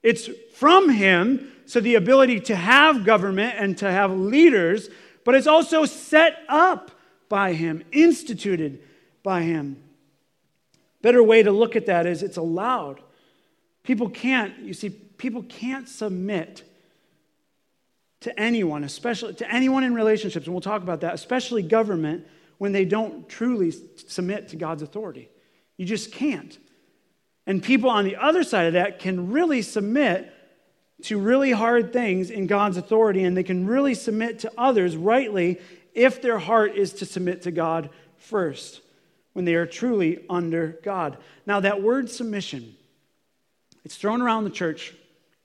It's 0.02 0.28
from 0.54 0.88
Him, 0.88 1.52
so 1.64 1.80
the 1.80 1.94
ability 1.94 2.40
to 2.40 2.56
have 2.56 3.04
government 3.04 3.54
and 3.56 3.78
to 3.78 3.90
have 3.90 4.10
leaders, 4.12 4.88
but 5.24 5.36
it's 5.36 5.46
also 5.46 5.84
set 5.84 6.38
up 6.48 6.90
by 7.28 7.52
Him, 7.52 7.84
instituted 7.92 8.82
by 9.22 9.42
Him. 9.42 9.82
Better 11.06 11.22
way 11.22 11.44
to 11.44 11.52
look 11.52 11.76
at 11.76 11.86
that 11.86 12.04
is 12.04 12.24
it's 12.24 12.36
allowed. 12.36 13.00
People 13.84 14.10
can't, 14.10 14.58
you 14.58 14.74
see, 14.74 14.90
people 14.90 15.44
can't 15.44 15.88
submit 15.88 16.64
to 18.22 18.36
anyone, 18.36 18.82
especially 18.82 19.34
to 19.34 19.48
anyone 19.48 19.84
in 19.84 19.94
relationships, 19.94 20.46
and 20.46 20.52
we'll 20.52 20.60
talk 20.60 20.82
about 20.82 21.02
that, 21.02 21.14
especially 21.14 21.62
government, 21.62 22.26
when 22.58 22.72
they 22.72 22.84
don't 22.84 23.28
truly 23.28 23.70
submit 23.70 24.48
to 24.48 24.56
God's 24.56 24.82
authority. 24.82 25.28
You 25.76 25.86
just 25.86 26.10
can't. 26.10 26.58
And 27.46 27.62
people 27.62 27.88
on 27.88 28.04
the 28.04 28.16
other 28.16 28.42
side 28.42 28.66
of 28.66 28.72
that 28.72 28.98
can 28.98 29.30
really 29.30 29.62
submit 29.62 30.34
to 31.02 31.20
really 31.20 31.52
hard 31.52 31.92
things 31.92 32.30
in 32.30 32.48
God's 32.48 32.78
authority, 32.78 33.22
and 33.22 33.36
they 33.36 33.44
can 33.44 33.68
really 33.68 33.94
submit 33.94 34.40
to 34.40 34.50
others 34.58 34.96
rightly 34.96 35.60
if 35.94 36.20
their 36.20 36.38
heart 36.40 36.74
is 36.74 36.94
to 36.94 37.06
submit 37.06 37.42
to 37.42 37.52
God 37.52 37.90
first, 38.16 38.80
when 39.36 39.44
they 39.44 39.54
are 39.54 39.66
truly 39.66 40.24
under 40.30 40.78
God. 40.82 41.18
Now, 41.44 41.60
that 41.60 41.82
word 41.82 42.10
submission, 42.10 42.74
it's 43.84 43.94
thrown 43.94 44.22
around 44.22 44.44
the 44.44 44.50
church 44.50 44.94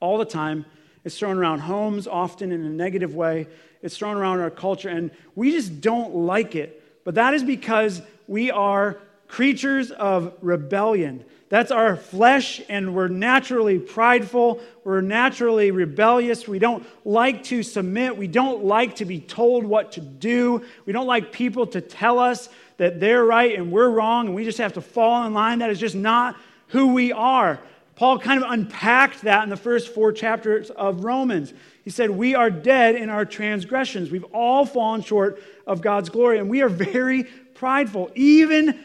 all 0.00 0.16
the 0.16 0.24
time. 0.24 0.64
It's 1.04 1.18
thrown 1.18 1.36
around 1.36 1.58
homes, 1.58 2.06
often 2.06 2.52
in 2.52 2.64
a 2.64 2.70
negative 2.70 3.14
way. 3.14 3.48
It's 3.82 3.98
thrown 3.98 4.16
around 4.16 4.40
our 4.40 4.48
culture, 4.48 4.88
and 4.88 5.10
we 5.34 5.52
just 5.52 5.82
don't 5.82 6.14
like 6.14 6.54
it. 6.54 7.04
But 7.04 7.16
that 7.16 7.34
is 7.34 7.44
because 7.44 8.00
we 8.26 8.50
are 8.50 8.96
creatures 9.28 9.90
of 9.90 10.32
rebellion. 10.40 11.22
That's 11.50 11.70
our 11.70 11.96
flesh, 11.96 12.62
and 12.70 12.94
we're 12.94 13.08
naturally 13.08 13.78
prideful. 13.78 14.62
We're 14.84 15.02
naturally 15.02 15.70
rebellious. 15.70 16.48
We 16.48 16.58
don't 16.58 16.86
like 17.04 17.44
to 17.44 17.62
submit. 17.62 18.16
We 18.16 18.26
don't 18.26 18.64
like 18.64 18.96
to 18.96 19.04
be 19.04 19.20
told 19.20 19.66
what 19.66 19.92
to 19.92 20.00
do. 20.00 20.64
We 20.86 20.94
don't 20.94 21.06
like 21.06 21.30
people 21.30 21.66
to 21.66 21.82
tell 21.82 22.18
us 22.18 22.48
that 22.76 23.00
they're 23.00 23.24
right 23.24 23.56
and 23.56 23.70
we're 23.70 23.88
wrong, 23.88 24.26
and 24.26 24.34
we 24.34 24.44
just 24.44 24.58
have 24.58 24.74
to 24.74 24.80
fall 24.80 25.26
in 25.26 25.34
line. 25.34 25.60
That 25.60 25.70
is 25.70 25.78
just 25.78 25.94
not 25.94 26.36
who 26.68 26.88
we 26.88 27.12
are. 27.12 27.60
Paul 27.96 28.18
kind 28.18 28.42
of 28.42 28.50
unpacked 28.50 29.22
that 29.22 29.44
in 29.44 29.50
the 29.50 29.56
first 29.56 29.94
four 29.94 30.12
chapters 30.12 30.70
of 30.70 31.04
Romans. 31.04 31.52
He 31.84 31.90
said, 31.90 32.10
We 32.10 32.34
are 32.34 32.50
dead 32.50 32.94
in 32.94 33.10
our 33.10 33.24
transgressions. 33.24 34.10
We've 34.10 34.24
all 34.32 34.64
fallen 34.64 35.02
short 35.02 35.42
of 35.66 35.82
God's 35.82 36.08
glory, 36.08 36.38
and 36.38 36.48
we 36.48 36.62
are 36.62 36.68
very 36.68 37.24
prideful. 37.54 38.10
Even 38.14 38.78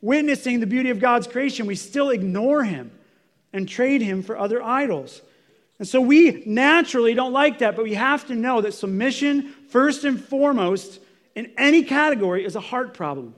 witnessing 0.00 0.60
the 0.60 0.66
beauty 0.66 0.90
of 0.90 0.98
God's 0.98 1.26
creation, 1.26 1.66
we 1.66 1.76
still 1.76 2.10
ignore 2.10 2.64
him 2.64 2.90
and 3.52 3.68
trade 3.68 4.02
him 4.02 4.22
for 4.22 4.36
other 4.36 4.62
idols. 4.62 5.22
And 5.78 5.86
so 5.86 6.00
we 6.00 6.42
naturally 6.46 7.14
don't 7.14 7.32
like 7.32 7.58
that, 7.58 7.76
but 7.76 7.84
we 7.84 7.94
have 7.94 8.26
to 8.28 8.34
know 8.34 8.60
that 8.60 8.74
submission, 8.74 9.54
first 9.68 10.04
and 10.04 10.22
foremost, 10.22 11.00
in 11.34 11.52
any 11.56 11.82
category, 11.82 12.44
is 12.44 12.56
a 12.56 12.60
heart 12.60 12.94
problem. 12.94 13.34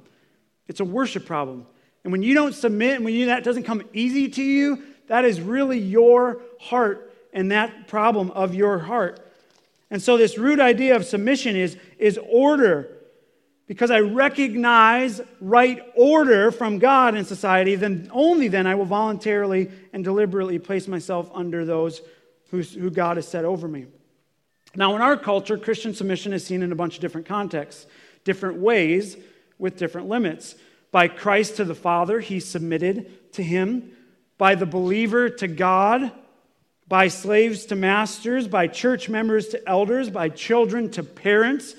It's 0.69 0.81
a 0.81 0.85
worship 0.85 1.27
problem. 1.27 1.67
And 2.05 2.13
when 2.13 2.23
you 2.23 2.35
don't 2.35 2.55
submit 2.55 2.97
and 2.97 3.05
when 3.05 3.15
you, 3.15 3.27
that 3.27 3.45
doesn't 3.45 3.65
come 3.65 3.83
easy 3.93 4.29
to 4.29 4.43
you, 4.43 4.83
that 5.09 5.25
is 5.25 5.41
really 5.41 5.79
your 5.79 6.41
heart 6.61 7.15
and 7.33 7.53
that 7.53 7.89
problem 7.89 8.31
of 8.31 8.55
your 8.55 8.79
heart. 8.79 9.21
And 9.91 10.03
so, 10.03 10.17
this 10.17 10.37
root 10.37 10.59
idea 10.59 10.97
of 10.97 11.05
submission 11.05 11.55
is, 11.55 11.77
is 11.99 12.19
order 12.29 12.97
because 13.67 13.91
I 13.91 14.01
recognize 14.01 15.21
right 15.41 15.83
order 15.95 16.51
from 16.51 16.79
God 16.79 17.15
in 17.17 17.25
society, 17.25 17.75
then 17.75 18.09
only 18.13 18.49
then 18.49 18.67
I 18.67 18.77
will 18.77 18.85
voluntarily 18.85 19.71
and 19.93 20.05
deliberately 20.05 20.59
place 20.59 20.87
myself 20.87 21.31
under 21.35 21.65
those 21.65 22.01
who, 22.51 22.63
who 22.63 22.91
God 22.91 23.17
has 23.17 23.27
set 23.27 23.45
over 23.45 23.67
me. 23.67 23.87
Now, 24.77 24.95
in 24.95 25.03
our 25.03 25.17
culture, 25.17 25.57
Christian 25.57 25.95
submission 25.95 26.33
is 26.33 26.45
seen 26.45 26.63
in 26.63 26.73
a 26.73 26.77
bunch 26.77 26.97
of 26.97 27.01
different 27.01 27.27
contexts, 27.27 27.87
different 28.25 28.59
ways 28.59 29.17
with 29.59 29.77
different 29.77 30.09
limits. 30.09 30.55
By 30.93 31.09
Christ 31.09 31.57
to 31.57 31.65
the 31.65 31.75
Father, 31.75 32.21
he 32.21 32.41
submitted 32.41 33.33
to 33.33 33.43
him. 33.43 33.93
By 34.39 34.55
the 34.55 34.67
believer 34.67 35.31
to 35.31 35.49
God, 35.49 36.13
by 36.89 37.09
slaves 37.09 37.67
to 37.67 37.77
masters, 37.77 38.47
by 38.47 38.67
church 38.67 39.09
members 39.09 39.49
to 39.49 39.69
elders, 39.69 40.11
by 40.11 40.29
children 40.29 40.91
to 40.93 41.03
parents 41.03 41.75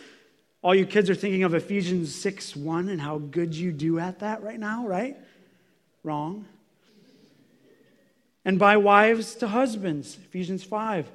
all 0.67 0.75
you 0.75 0.85
kids 0.85 1.09
are 1.09 1.15
thinking 1.15 1.43
of 1.43 1.53
Ephesians 1.53 2.13
6 2.15 2.55
1 2.55 2.89
and 2.89 2.99
how 2.99 3.19
good 3.19 3.55
you 3.55 3.71
do 3.71 3.99
at 3.99 4.19
that 4.19 4.43
right 4.43 4.59
now, 4.59 4.85
right? 4.85 5.15
Wrong. 6.03 6.45
And 8.43 8.57
by 8.57 8.75
wives 8.77 9.35
to 9.35 9.47
husbands, 9.47 10.17
Ephesians 10.25 10.63
5. 10.63 11.09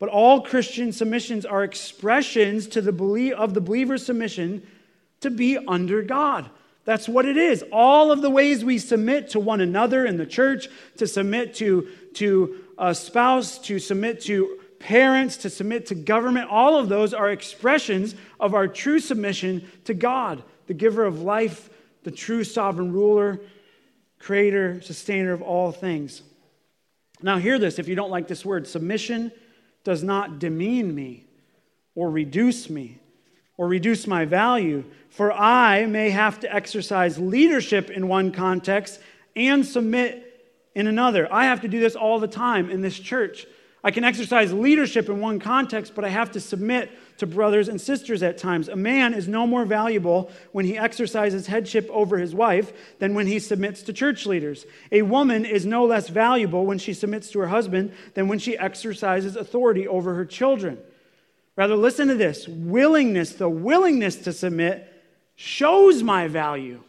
But 0.00 0.08
all 0.08 0.40
Christian 0.40 0.92
submissions 0.92 1.44
are 1.44 1.62
expressions 1.62 2.66
to 2.68 2.80
the 2.80 2.90
belief 2.90 3.34
of 3.34 3.54
the 3.54 3.60
believer's 3.60 4.06
submission 4.06 4.66
to 5.20 5.30
be 5.30 5.58
under 5.58 6.02
God. 6.02 6.48
That's 6.86 7.06
what 7.06 7.26
it 7.26 7.36
is. 7.36 7.62
All 7.70 8.10
of 8.10 8.22
the 8.22 8.30
ways 8.30 8.64
we 8.64 8.78
submit 8.78 9.28
to 9.30 9.40
one 9.40 9.60
another 9.60 10.06
in 10.06 10.16
the 10.16 10.24
church, 10.24 10.68
to 10.96 11.06
submit 11.06 11.54
to, 11.56 11.86
to 12.14 12.64
a 12.78 12.94
spouse, 12.94 13.58
to 13.58 13.78
submit 13.78 14.22
to 14.22 14.58
parents, 14.78 15.36
to 15.36 15.50
submit 15.50 15.84
to 15.86 15.94
government, 15.94 16.48
all 16.50 16.78
of 16.78 16.88
those 16.88 17.12
are 17.12 17.30
expressions 17.30 18.14
of 18.40 18.54
our 18.54 18.66
true 18.66 18.98
submission 18.98 19.70
to 19.84 19.92
God, 19.92 20.42
the 20.66 20.74
giver 20.74 21.04
of 21.04 21.20
life, 21.20 21.68
the 22.04 22.10
true 22.10 22.42
sovereign 22.42 22.90
ruler, 22.90 23.38
creator, 24.18 24.80
sustainer 24.80 25.34
of 25.34 25.42
all 25.42 25.70
things. 25.70 26.22
Now, 27.20 27.36
hear 27.36 27.58
this 27.58 27.78
if 27.78 27.86
you 27.86 27.94
don't 27.94 28.10
like 28.10 28.28
this 28.28 28.46
word 28.46 28.66
submission 28.66 29.30
does 29.84 30.02
not 30.02 30.38
demean 30.38 30.94
me 30.94 31.24
or 31.94 32.10
reduce 32.10 32.68
me 32.70 32.98
or 33.56 33.68
reduce 33.68 34.06
my 34.06 34.24
value, 34.24 34.84
for 35.10 35.32
I 35.32 35.84
may 35.86 36.10
have 36.10 36.40
to 36.40 36.54
exercise 36.54 37.18
leadership 37.18 37.90
in 37.90 38.08
one 38.08 38.32
context 38.32 39.00
and 39.36 39.66
submit 39.66 40.26
in 40.74 40.86
another. 40.86 41.30
I 41.32 41.44
have 41.44 41.60
to 41.62 41.68
do 41.68 41.78
this 41.78 41.94
all 41.94 42.18
the 42.18 42.28
time 42.28 42.70
in 42.70 42.80
this 42.80 42.98
church. 42.98 43.46
I 43.82 43.90
can 43.90 44.04
exercise 44.04 44.52
leadership 44.52 45.08
in 45.08 45.20
one 45.20 45.40
context, 45.40 45.94
but 45.94 46.04
I 46.04 46.08
have 46.08 46.32
to 46.32 46.40
submit 46.40 46.90
to 47.20 47.26
brothers 47.26 47.68
and 47.68 47.80
sisters 47.80 48.22
at 48.22 48.36
times. 48.36 48.68
A 48.68 48.76
man 48.76 49.14
is 49.14 49.28
no 49.28 49.46
more 49.46 49.64
valuable 49.64 50.30
when 50.52 50.64
he 50.64 50.76
exercises 50.76 51.46
headship 51.46 51.88
over 51.90 52.18
his 52.18 52.34
wife 52.34 52.72
than 52.98 53.14
when 53.14 53.26
he 53.26 53.38
submits 53.38 53.82
to 53.82 53.92
church 53.92 54.26
leaders. 54.26 54.66
A 54.90 55.02
woman 55.02 55.44
is 55.44 55.64
no 55.64 55.86
less 55.86 56.08
valuable 56.08 56.66
when 56.66 56.78
she 56.78 56.92
submits 56.92 57.30
to 57.30 57.38
her 57.40 57.48
husband 57.48 57.92
than 58.14 58.28
when 58.28 58.38
she 58.38 58.58
exercises 58.58 59.36
authority 59.36 59.86
over 59.86 60.14
her 60.14 60.26
children. 60.26 60.78
Rather, 61.56 61.76
listen 61.76 62.08
to 62.08 62.14
this 62.14 62.48
willingness, 62.48 63.34
the 63.34 63.48
willingness 63.48 64.16
to 64.16 64.32
submit, 64.32 64.86
shows 65.36 66.02
my 66.02 66.26
value 66.28 66.82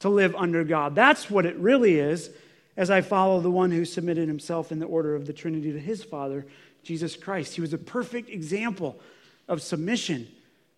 to 0.00 0.08
live 0.08 0.34
under 0.34 0.64
God. 0.64 0.94
That's 0.94 1.30
what 1.30 1.46
it 1.46 1.56
really 1.56 1.98
is 1.98 2.30
as 2.76 2.90
I 2.90 3.00
follow 3.00 3.40
the 3.40 3.50
one 3.50 3.70
who 3.70 3.84
submitted 3.84 4.26
himself 4.26 4.72
in 4.72 4.78
the 4.80 4.86
order 4.86 5.14
of 5.14 5.26
the 5.26 5.32
Trinity 5.32 5.72
to 5.72 5.78
his 5.78 6.02
Father, 6.02 6.46
Jesus 6.82 7.16
Christ. 7.16 7.54
He 7.54 7.60
was 7.60 7.72
a 7.72 7.78
perfect 7.78 8.28
example 8.28 8.98
of 9.52 9.62
submission. 9.62 10.26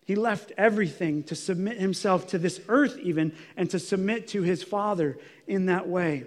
He 0.05 0.15
left 0.15 0.51
everything 0.57 1.23
to 1.23 1.35
submit 1.35 1.79
himself 1.79 2.27
to 2.27 2.37
this 2.37 2.61
earth, 2.67 2.99
even, 2.99 3.33
and 3.57 3.69
to 3.71 3.79
submit 3.79 4.27
to 4.29 4.43
his 4.43 4.61
Father 4.61 5.17
in 5.47 5.65
that 5.67 5.87
way. 5.87 6.25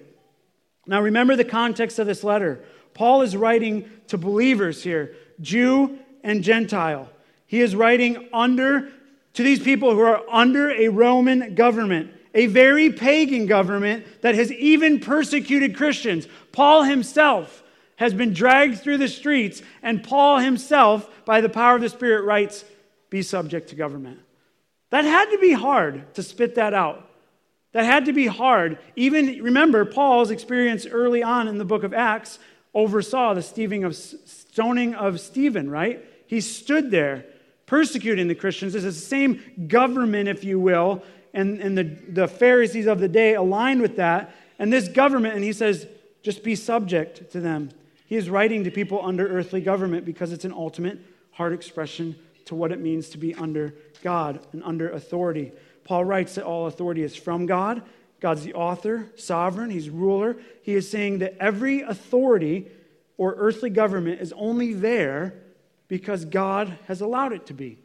Now, 0.87 1.03
remember 1.03 1.37
the 1.37 1.45
context 1.45 1.99
of 1.99 2.07
this 2.07 2.25
letter. 2.25 2.65
Paul 2.95 3.23
is 3.23 3.37
writing 3.37 3.89
to 4.09 4.19
believers 4.19 4.83
here, 4.83 5.15
Jew 5.41 5.99
and 6.25 6.43
Gentile. 6.43 7.09
He 7.47 7.61
is 7.61 7.77
writing 7.77 8.29
under 8.33 8.91
to 9.35 9.43
these 9.43 9.61
people 9.61 9.93
who 9.93 10.01
are 10.01 10.23
under 10.29 10.71
a 10.71 10.89
Roman 10.89 11.55
government 11.55 12.13
a 12.35 12.47
very 12.47 12.93
pagan 12.93 13.47
government 13.47 14.05
that 14.23 14.35
has 14.35 14.53
even 14.53 15.01
persecuted 15.01 15.77
Christians. 15.77 16.29
Paul 16.53 16.85
himself 16.85 17.63
has 17.99 18.15
been 18.15 18.33
dragged 18.33 18.79
through 18.79 18.97
the 18.97 19.09
streets, 19.09 19.61
and 19.83 20.05
Paul 20.05 20.39
himself, 20.39 21.11
by 21.25 21.41
the 21.41 21.49
power 21.49 21.75
of 21.75 21.83
the 21.83 21.89
Spirit, 21.89 22.25
writes, 22.25 22.65
Be 23.11 23.23
subject 23.23 23.71
to 23.71 23.75
government. 23.75 24.21
That 24.91 25.05
had 25.05 25.31
to 25.31 25.39
be 25.39 25.53
hard 25.53 26.15
to 26.15 26.23
spit 26.23 26.55
that 26.55 26.73
out. 26.73 27.11
That 27.73 27.85
had 27.85 28.07
to 28.07 28.13
be 28.13 28.27
hard. 28.27 28.79
Even 28.95 29.43
remember, 29.43 29.85
Paul's 29.85 30.31
experience 30.31 30.87
early 30.87 31.25
on 31.25 31.49
in 31.49 31.59
the 31.59 31.65
book 31.65 31.83
of 31.83 31.93
Acts 31.93 32.39
oversaw 32.73 33.35
the 33.35 33.43
stoning 33.43 33.83
of, 33.83 33.97
stoning 33.97 34.95
of 34.95 35.21
Stephen, 35.21 35.69
right? 35.69 36.05
He 36.29 36.41
stood 36.41 36.93
there 36.93 37.25
persecuting 37.67 38.29
the 38.29 38.35
Christians. 38.37 38.75
This 38.75 38.85
is 38.85 38.95
the 38.95 39.07
same 39.07 39.67
government, 39.67 40.29
if 40.29 40.45
you 40.45 40.61
will, 40.61 41.03
and, 41.35 41.61
and 41.61 41.77
the, 41.77 41.83
the 41.83 42.29
Pharisees 42.29 42.87
of 42.87 43.01
the 43.01 43.09
day 43.09 43.35
aligned 43.35 43.83
with 43.83 43.97
that. 43.97 44.33
And 44.59 44.73
this 44.73 44.87
government, 44.87 45.35
and 45.35 45.43
he 45.43 45.53
says, 45.53 45.87
just 46.23 46.45
be 46.45 46.55
subject 46.55 47.33
to 47.33 47.41
them. 47.41 47.71
He 48.09 48.17
is 48.17 48.31
writing 48.31 48.65
to 48.65 48.71
people 48.71 49.05
under 49.05 49.29
earthly 49.29 49.61
government 49.61 50.07
because 50.07 50.33
it's 50.33 50.47
an 50.47 50.53
ultimate 50.55 50.99
heart 51.31 51.53
expression 51.53 52.17
to 52.47 52.55
what 52.55 52.73
it 52.73 52.81
means 52.81 53.11
to 53.11 53.19
be 53.19 53.35
under 53.35 53.75
God 54.03 54.41
and 54.53 54.63
under 54.65 54.89
authority. 54.89 55.53
Paul 55.85 56.07
writes 56.07 56.35
that 56.37 56.45
all 56.45 56.67
authority 56.67 57.03
is 57.03 57.15
from 57.15 57.45
God. 57.45 57.83
God's 58.21 58.45
the 58.45 58.55
author, 58.55 59.11
sovereign, 59.17 59.69
he's 59.69 59.91
ruler. 59.91 60.39
He 60.63 60.75
is 60.75 60.91
saying 60.91 61.19
that 61.19 61.37
every 61.39 61.83
authority 61.83 62.69
or 63.19 63.35
earthly 63.37 63.69
government 63.69 64.23
is 64.23 64.33
only 64.33 64.73
there 64.73 65.35
because 65.87 66.25
God 66.25 66.79
has 66.87 67.03
allowed 67.03 67.35
it 67.35 67.45
to 67.49 67.53
be 67.53 67.79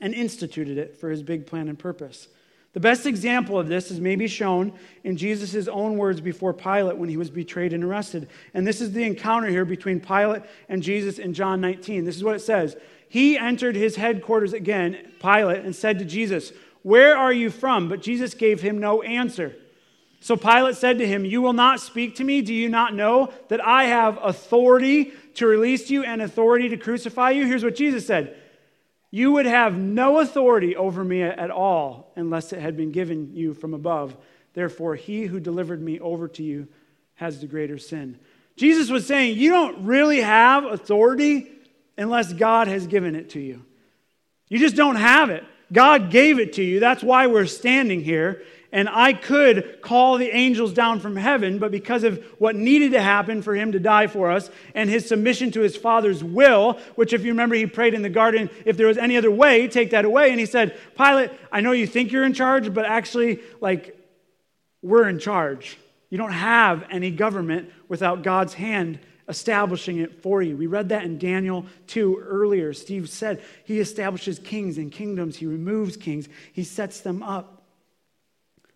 and 0.00 0.14
instituted 0.14 0.78
it 0.78 0.98
for 0.98 1.10
his 1.10 1.22
big 1.22 1.46
plan 1.46 1.68
and 1.68 1.78
purpose. 1.78 2.26
The 2.72 2.80
best 2.80 3.04
example 3.04 3.58
of 3.58 3.68
this 3.68 3.90
is 3.90 4.00
maybe 4.00 4.26
shown 4.26 4.72
in 5.04 5.18
Jesus' 5.18 5.68
own 5.68 5.98
words 5.98 6.22
before 6.22 6.54
Pilate 6.54 6.96
when 6.96 7.10
he 7.10 7.18
was 7.18 7.28
betrayed 7.28 7.74
and 7.74 7.84
arrested. 7.84 8.28
And 8.54 8.66
this 8.66 8.80
is 8.80 8.92
the 8.92 9.04
encounter 9.04 9.48
here 9.48 9.66
between 9.66 10.00
Pilate 10.00 10.42
and 10.70 10.82
Jesus 10.82 11.18
in 11.18 11.34
John 11.34 11.60
19. 11.60 12.04
This 12.04 12.16
is 12.16 12.24
what 12.24 12.34
it 12.34 12.40
says 12.40 12.76
He 13.08 13.36
entered 13.36 13.76
his 13.76 13.96
headquarters 13.96 14.54
again, 14.54 15.12
Pilate, 15.20 15.64
and 15.64 15.76
said 15.76 15.98
to 15.98 16.06
Jesus, 16.06 16.52
Where 16.82 17.14
are 17.14 17.32
you 17.32 17.50
from? 17.50 17.90
But 17.90 18.00
Jesus 18.00 18.32
gave 18.32 18.62
him 18.62 18.78
no 18.78 19.02
answer. 19.02 19.54
So 20.20 20.36
Pilate 20.36 20.76
said 20.76 20.98
to 20.98 21.06
him, 21.06 21.26
You 21.26 21.42
will 21.42 21.52
not 21.52 21.78
speak 21.78 22.16
to 22.16 22.24
me? 22.24 22.40
Do 22.40 22.54
you 22.54 22.70
not 22.70 22.94
know 22.94 23.32
that 23.48 23.62
I 23.62 23.84
have 23.84 24.18
authority 24.22 25.12
to 25.34 25.46
release 25.46 25.90
you 25.90 26.04
and 26.04 26.22
authority 26.22 26.70
to 26.70 26.78
crucify 26.78 27.32
you? 27.32 27.44
Here's 27.44 27.64
what 27.64 27.76
Jesus 27.76 28.06
said 28.06 28.34
you 29.14 29.32
would 29.32 29.44
have 29.44 29.76
no 29.76 30.20
authority 30.20 30.74
over 30.74 31.04
me 31.04 31.22
at 31.22 31.50
all 31.50 32.10
unless 32.16 32.52
it 32.52 32.60
had 32.60 32.78
been 32.78 32.90
given 32.90 33.36
you 33.36 33.52
from 33.52 33.74
above. 33.74 34.16
Therefore, 34.54 34.94
he 34.96 35.26
who 35.26 35.38
delivered 35.38 35.82
me 35.82 36.00
over 36.00 36.26
to 36.28 36.42
you 36.42 36.66
has 37.16 37.38
the 37.38 37.46
greater 37.46 37.76
sin. 37.76 38.18
Jesus 38.56 38.88
was 38.88 39.06
saying, 39.06 39.38
You 39.38 39.50
don't 39.50 39.84
really 39.84 40.22
have 40.22 40.64
authority 40.64 41.50
unless 41.98 42.32
God 42.32 42.68
has 42.68 42.86
given 42.86 43.14
it 43.14 43.30
to 43.30 43.40
you. 43.40 43.62
You 44.48 44.58
just 44.58 44.76
don't 44.76 44.96
have 44.96 45.28
it. 45.28 45.44
God 45.70 46.10
gave 46.10 46.38
it 46.38 46.54
to 46.54 46.62
you. 46.62 46.80
That's 46.80 47.02
why 47.02 47.26
we're 47.26 47.46
standing 47.46 48.02
here. 48.02 48.42
And 48.72 48.88
I 48.88 49.12
could 49.12 49.82
call 49.82 50.16
the 50.16 50.34
angels 50.34 50.72
down 50.72 51.00
from 51.00 51.14
heaven, 51.14 51.58
but 51.58 51.70
because 51.70 52.04
of 52.04 52.24
what 52.38 52.56
needed 52.56 52.92
to 52.92 53.02
happen 53.02 53.42
for 53.42 53.54
him 53.54 53.72
to 53.72 53.78
die 53.78 54.06
for 54.06 54.30
us 54.30 54.50
and 54.74 54.88
his 54.88 55.06
submission 55.06 55.50
to 55.52 55.60
his 55.60 55.76
father's 55.76 56.24
will, 56.24 56.80
which, 56.94 57.12
if 57.12 57.22
you 57.22 57.32
remember, 57.32 57.54
he 57.54 57.66
prayed 57.66 57.92
in 57.92 58.00
the 58.00 58.08
garden, 58.08 58.48
if 58.64 58.78
there 58.78 58.86
was 58.86 58.96
any 58.96 59.18
other 59.18 59.30
way, 59.30 59.68
take 59.68 59.90
that 59.90 60.06
away. 60.06 60.30
And 60.30 60.40
he 60.40 60.46
said, 60.46 60.78
Pilate, 60.96 61.30
I 61.52 61.60
know 61.60 61.72
you 61.72 61.86
think 61.86 62.12
you're 62.12 62.24
in 62.24 62.32
charge, 62.32 62.72
but 62.72 62.86
actually, 62.86 63.40
like, 63.60 63.94
we're 64.80 65.06
in 65.06 65.18
charge. 65.18 65.76
You 66.08 66.16
don't 66.16 66.32
have 66.32 66.86
any 66.90 67.10
government 67.10 67.70
without 67.88 68.22
God's 68.22 68.54
hand 68.54 69.00
establishing 69.28 69.98
it 69.98 70.22
for 70.22 70.42
you. 70.42 70.56
We 70.56 70.66
read 70.66 70.90
that 70.90 71.04
in 71.04 71.18
Daniel 71.18 71.66
2 71.88 72.18
earlier. 72.26 72.72
Steve 72.72 73.08
said 73.08 73.42
he 73.64 73.80
establishes 73.80 74.38
kings 74.38 74.78
and 74.78 74.90
kingdoms, 74.90 75.36
he 75.36 75.46
removes 75.46 75.96
kings, 75.96 76.28
he 76.52 76.64
sets 76.64 77.00
them 77.00 77.22
up. 77.22 77.61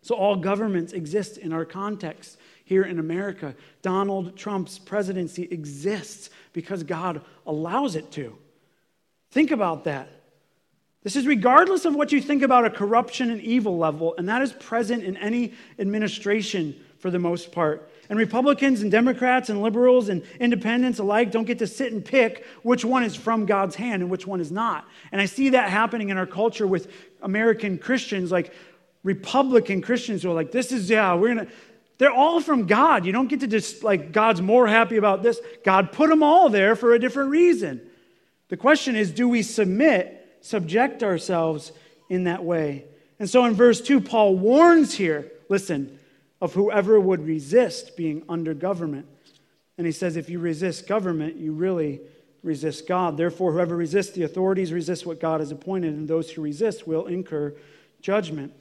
So 0.06 0.14
all 0.14 0.36
governments 0.36 0.92
exist 0.92 1.36
in 1.36 1.52
our 1.52 1.64
context 1.64 2.38
here 2.64 2.84
in 2.84 3.00
America. 3.00 3.56
Donald 3.82 4.36
Trump's 4.36 4.78
presidency 4.78 5.48
exists 5.50 6.30
because 6.52 6.84
God 6.84 7.22
allows 7.44 7.96
it 7.96 8.12
to. 8.12 8.38
Think 9.32 9.50
about 9.50 9.82
that. 9.82 10.08
This 11.02 11.16
is 11.16 11.26
regardless 11.26 11.86
of 11.86 11.96
what 11.96 12.12
you 12.12 12.20
think 12.20 12.44
about 12.44 12.64
a 12.64 12.70
corruption 12.70 13.32
and 13.32 13.40
evil 13.40 13.78
level, 13.78 14.14
and 14.16 14.28
that 14.28 14.42
is 14.42 14.52
present 14.52 15.02
in 15.02 15.16
any 15.16 15.54
administration 15.76 16.76
for 17.00 17.10
the 17.10 17.18
most 17.18 17.50
part. 17.50 17.90
And 18.08 18.16
Republicans 18.16 18.82
and 18.82 18.92
Democrats 18.92 19.48
and 19.48 19.60
liberals 19.60 20.08
and 20.08 20.22
independents 20.38 21.00
alike 21.00 21.32
don't 21.32 21.46
get 21.46 21.58
to 21.58 21.66
sit 21.66 21.92
and 21.92 22.04
pick 22.04 22.46
which 22.62 22.84
one 22.84 23.02
is 23.02 23.16
from 23.16 23.44
God's 23.44 23.74
hand 23.74 24.02
and 24.02 24.10
which 24.10 24.24
one 24.24 24.40
is 24.40 24.52
not. 24.52 24.86
And 25.10 25.20
I 25.20 25.26
see 25.26 25.48
that 25.48 25.68
happening 25.68 26.10
in 26.10 26.16
our 26.16 26.26
culture 26.26 26.68
with 26.68 26.92
American 27.22 27.76
Christians, 27.76 28.30
like 28.30 28.52
Republican 29.06 29.82
Christians 29.82 30.24
who 30.24 30.30
are 30.32 30.34
like, 30.34 30.50
this 30.50 30.72
is, 30.72 30.90
yeah, 30.90 31.14
we're 31.14 31.32
going 31.32 31.46
to. 31.46 31.52
They're 31.98 32.10
all 32.10 32.40
from 32.40 32.66
God. 32.66 33.06
You 33.06 33.12
don't 33.12 33.28
get 33.28 33.40
to 33.40 33.46
just, 33.46 33.84
like, 33.84 34.12
God's 34.12 34.42
more 34.42 34.66
happy 34.66 34.96
about 34.96 35.22
this. 35.22 35.40
God 35.64 35.92
put 35.92 36.10
them 36.10 36.22
all 36.22 36.50
there 36.50 36.74
for 36.76 36.92
a 36.92 36.98
different 36.98 37.30
reason. 37.30 37.80
The 38.48 38.56
question 38.56 38.96
is, 38.96 39.12
do 39.12 39.28
we 39.28 39.42
submit, 39.42 40.38
subject 40.42 41.02
ourselves 41.02 41.72
in 42.10 42.24
that 42.24 42.44
way? 42.44 42.84
And 43.18 43.30
so 43.30 43.44
in 43.46 43.54
verse 43.54 43.80
2, 43.80 44.00
Paul 44.00 44.36
warns 44.36 44.92
here 44.92 45.30
listen, 45.48 45.98
of 46.40 46.52
whoever 46.52 46.98
would 46.98 47.24
resist 47.24 47.96
being 47.96 48.24
under 48.28 48.52
government. 48.52 49.06
And 49.78 49.86
he 49.86 49.92
says, 49.92 50.16
if 50.16 50.28
you 50.28 50.40
resist 50.40 50.88
government, 50.88 51.36
you 51.36 51.52
really 51.52 52.00
resist 52.42 52.88
God. 52.88 53.16
Therefore, 53.16 53.52
whoever 53.52 53.76
resists 53.76 54.12
the 54.12 54.24
authorities 54.24 54.72
resists 54.72 55.06
what 55.06 55.20
God 55.20 55.40
has 55.40 55.52
appointed, 55.52 55.94
and 55.94 56.08
those 56.08 56.30
who 56.30 56.42
resist 56.42 56.86
will 56.86 57.06
incur 57.06 57.54
judgment. 58.02 58.52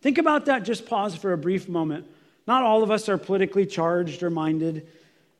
Think 0.00 0.18
about 0.18 0.46
that. 0.46 0.64
Just 0.64 0.86
pause 0.86 1.14
for 1.14 1.32
a 1.32 1.38
brief 1.38 1.68
moment. 1.68 2.06
Not 2.46 2.62
all 2.62 2.82
of 2.82 2.90
us 2.90 3.08
are 3.08 3.18
politically 3.18 3.66
charged 3.66 4.22
or 4.22 4.30
minded, 4.30 4.88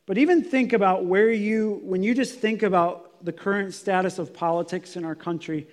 but 0.07 0.19
even 0.19 0.43
think 0.43 0.73
about 0.73 1.05
where 1.05 1.31
you, 1.31 1.81
when 1.85 2.03
you 2.03 2.15
just 2.15 2.39
think 2.39 2.63
about 2.63 3.25
the 3.25 3.33
current 3.33 3.75
status 3.75 4.19
of 4.19 4.35
politics 4.35 4.97
in 4.97 5.05
our 5.05 5.15
country, 5.15 5.67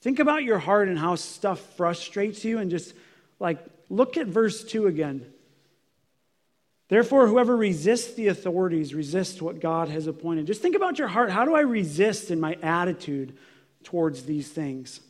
think 0.00 0.18
about 0.18 0.42
your 0.42 0.58
heart 0.58 0.88
and 0.88 0.98
how 0.98 1.14
stuff 1.14 1.60
frustrates 1.76 2.44
you 2.44 2.58
and 2.58 2.70
just 2.70 2.94
like 3.38 3.58
Look 3.92 4.16
at 4.16 4.26
verse 4.26 4.64
2 4.64 4.86
again. 4.86 5.30
Therefore, 6.88 7.26
whoever 7.26 7.54
resists 7.54 8.14
the 8.14 8.28
authorities 8.28 8.94
resists 8.94 9.42
what 9.42 9.60
God 9.60 9.90
has 9.90 10.06
appointed. 10.06 10.46
Just 10.46 10.62
think 10.62 10.74
about 10.74 10.98
your 10.98 11.08
heart. 11.08 11.30
How 11.30 11.44
do 11.44 11.54
I 11.54 11.60
resist 11.60 12.30
in 12.30 12.40
my 12.40 12.56
attitude 12.62 13.36
towards 13.84 14.24
these 14.24 14.48
things? 14.48 15.00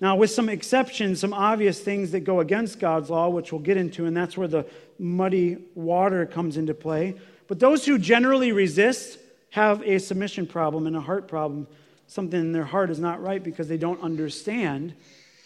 Now, 0.00 0.16
with 0.16 0.30
some 0.30 0.48
exceptions, 0.48 1.20
some 1.20 1.32
obvious 1.32 1.80
things 1.80 2.10
that 2.10 2.20
go 2.20 2.40
against 2.40 2.78
God's 2.78 3.08
law, 3.08 3.28
which 3.28 3.50
we'll 3.50 3.62
get 3.62 3.78
into, 3.78 4.04
and 4.04 4.16
that's 4.16 4.36
where 4.36 4.48
the 4.48 4.66
muddy 4.98 5.56
water 5.74 6.26
comes 6.26 6.56
into 6.56 6.74
play. 6.74 7.14
But 7.48 7.60
those 7.60 7.86
who 7.86 7.98
generally 7.98 8.52
resist 8.52 9.18
have 9.50 9.82
a 9.82 9.98
submission 9.98 10.46
problem 10.46 10.86
and 10.86 10.96
a 10.96 11.00
heart 11.00 11.28
problem. 11.28 11.66
Something 12.08 12.40
in 12.40 12.52
their 12.52 12.64
heart 12.64 12.90
is 12.90 12.98
not 12.98 13.22
right 13.22 13.42
because 13.42 13.68
they 13.68 13.78
don't 13.78 14.02
understand 14.02 14.94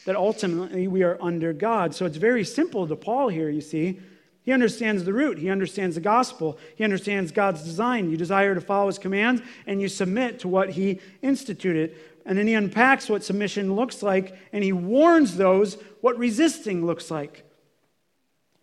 that 0.04 0.16
ultimately 0.16 0.88
we 0.88 1.02
are 1.02 1.16
under 1.20 1.52
God. 1.52 1.94
So 1.94 2.06
it's 2.06 2.16
very 2.16 2.44
simple 2.44 2.88
to 2.88 2.96
Paul 2.96 3.28
here, 3.28 3.50
you 3.50 3.60
see. 3.60 4.00
He 4.42 4.52
understands 4.52 5.04
the 5.04 5.12
root, 5.12 5.38
he 5.38 5.50
understands 5.50 5.94
the 5.94 6.00
gospel, 6.00 6.58
he 6.74 6.82
understands 6.82 7.30
God's 7.30 7.62
design. 7.62 8.10
You 8.10 8.16
desire 8.16 8.54
to 8.54 8.60
follow 8.60 8.86
his 8.86 8.98
commands, 8.98 9.42
and 9.66 9.80
you 9.80 9.88
submit 9.88 10.40
to 10.40 10.48
what 10.48 10.70
he 10.70 10.98
instituted. 11.22 11.94
And 12.26 12.36
then 12.36 12.46
he 12.46 12.54
unpacks 12.54 13.08
what 13.08 13.24
submission 13.24 13.74
looks 13.74 14.02
like, 14.02 14.36
and 14.52 14.62
he 14.62 14.72
warns 14.72 15.36
those 15.36 15.76
what 16.00 16.18
resisting 16.18 16.86
looks 16.86 17.10
like. 17.10 17.44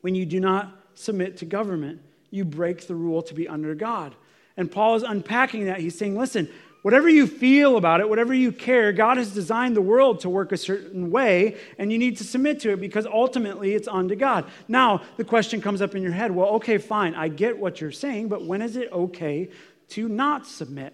When 0.01 0.15
you 0.15 0.25
do 0.25 0.39
not 0.39 0.73
submit 0.93 1.38
to 1.38 1.45
government, 1.45 2.01
you 2.29 2.45
break 2.45 2.88
the 2.88 2.95
rule 2.95 3.21
to 3.23 3.34
be 3.34 3.47
under 3.47 3.75
God. 3.75 4.15
And 4.55 4.71
Paul 4.71 4.95
is 4.95 5.03
unpacking 5.03 5.65
that. 5.65 5.79
He's 5.79 5.97
saying, 5.97 6.17
listen, 6.17 6.49
Whatever 6.88 7.10
you 7.10 7.27
feel 7.27 7.75
about 7.75 7.99
it, 7.99 8.08
whatever 8.08 8.34
you 8.34 8.49
care, 8.51 8.93
God 8.93 9.17
has 9.17 9.34
designed 9.34 9.75
the 9.75 9.81
world 9.81 10.21
to 10.21 10.29
work 10.29 10.53
a 10.53 10.58
certain 10.58 11.12
way, 11.12 11.58
and 11.77 11.91
you 11.91 11.97
need 11.97 12.15
to 12.17 12.23
submit 12.23 12.62
to 12.62 12.71
it 12.71 12.79
because 12.79 13.05
ultimately 13.05 13.73
it's 13.73 13.88
unto 13.89 14.15
God. 14.15 14.45
Now, 14.69 15.01
the 15.17 15.25
question 15.25 15.60
comes 15.60 15.81
up 15.81 15.95
in 15.95 16.03
your 16.03 16.13
head 16.13 16.31
well, 16.31 16.47
okay, 16.51 16.77
fine, 16.77 17.15
I 17.15 17.27
get 17.27 17.58
what 17.58 17.81
you're 17.81 17.91
saying, 17.91 18.29
but 18.29 18.45
when 18.45 18.62
is 18.62 18.77
it 18.77 18.89
okay 18.91 19.49
to 19.89 20.08
not 20.08 20.47
submit? 20.47 20.93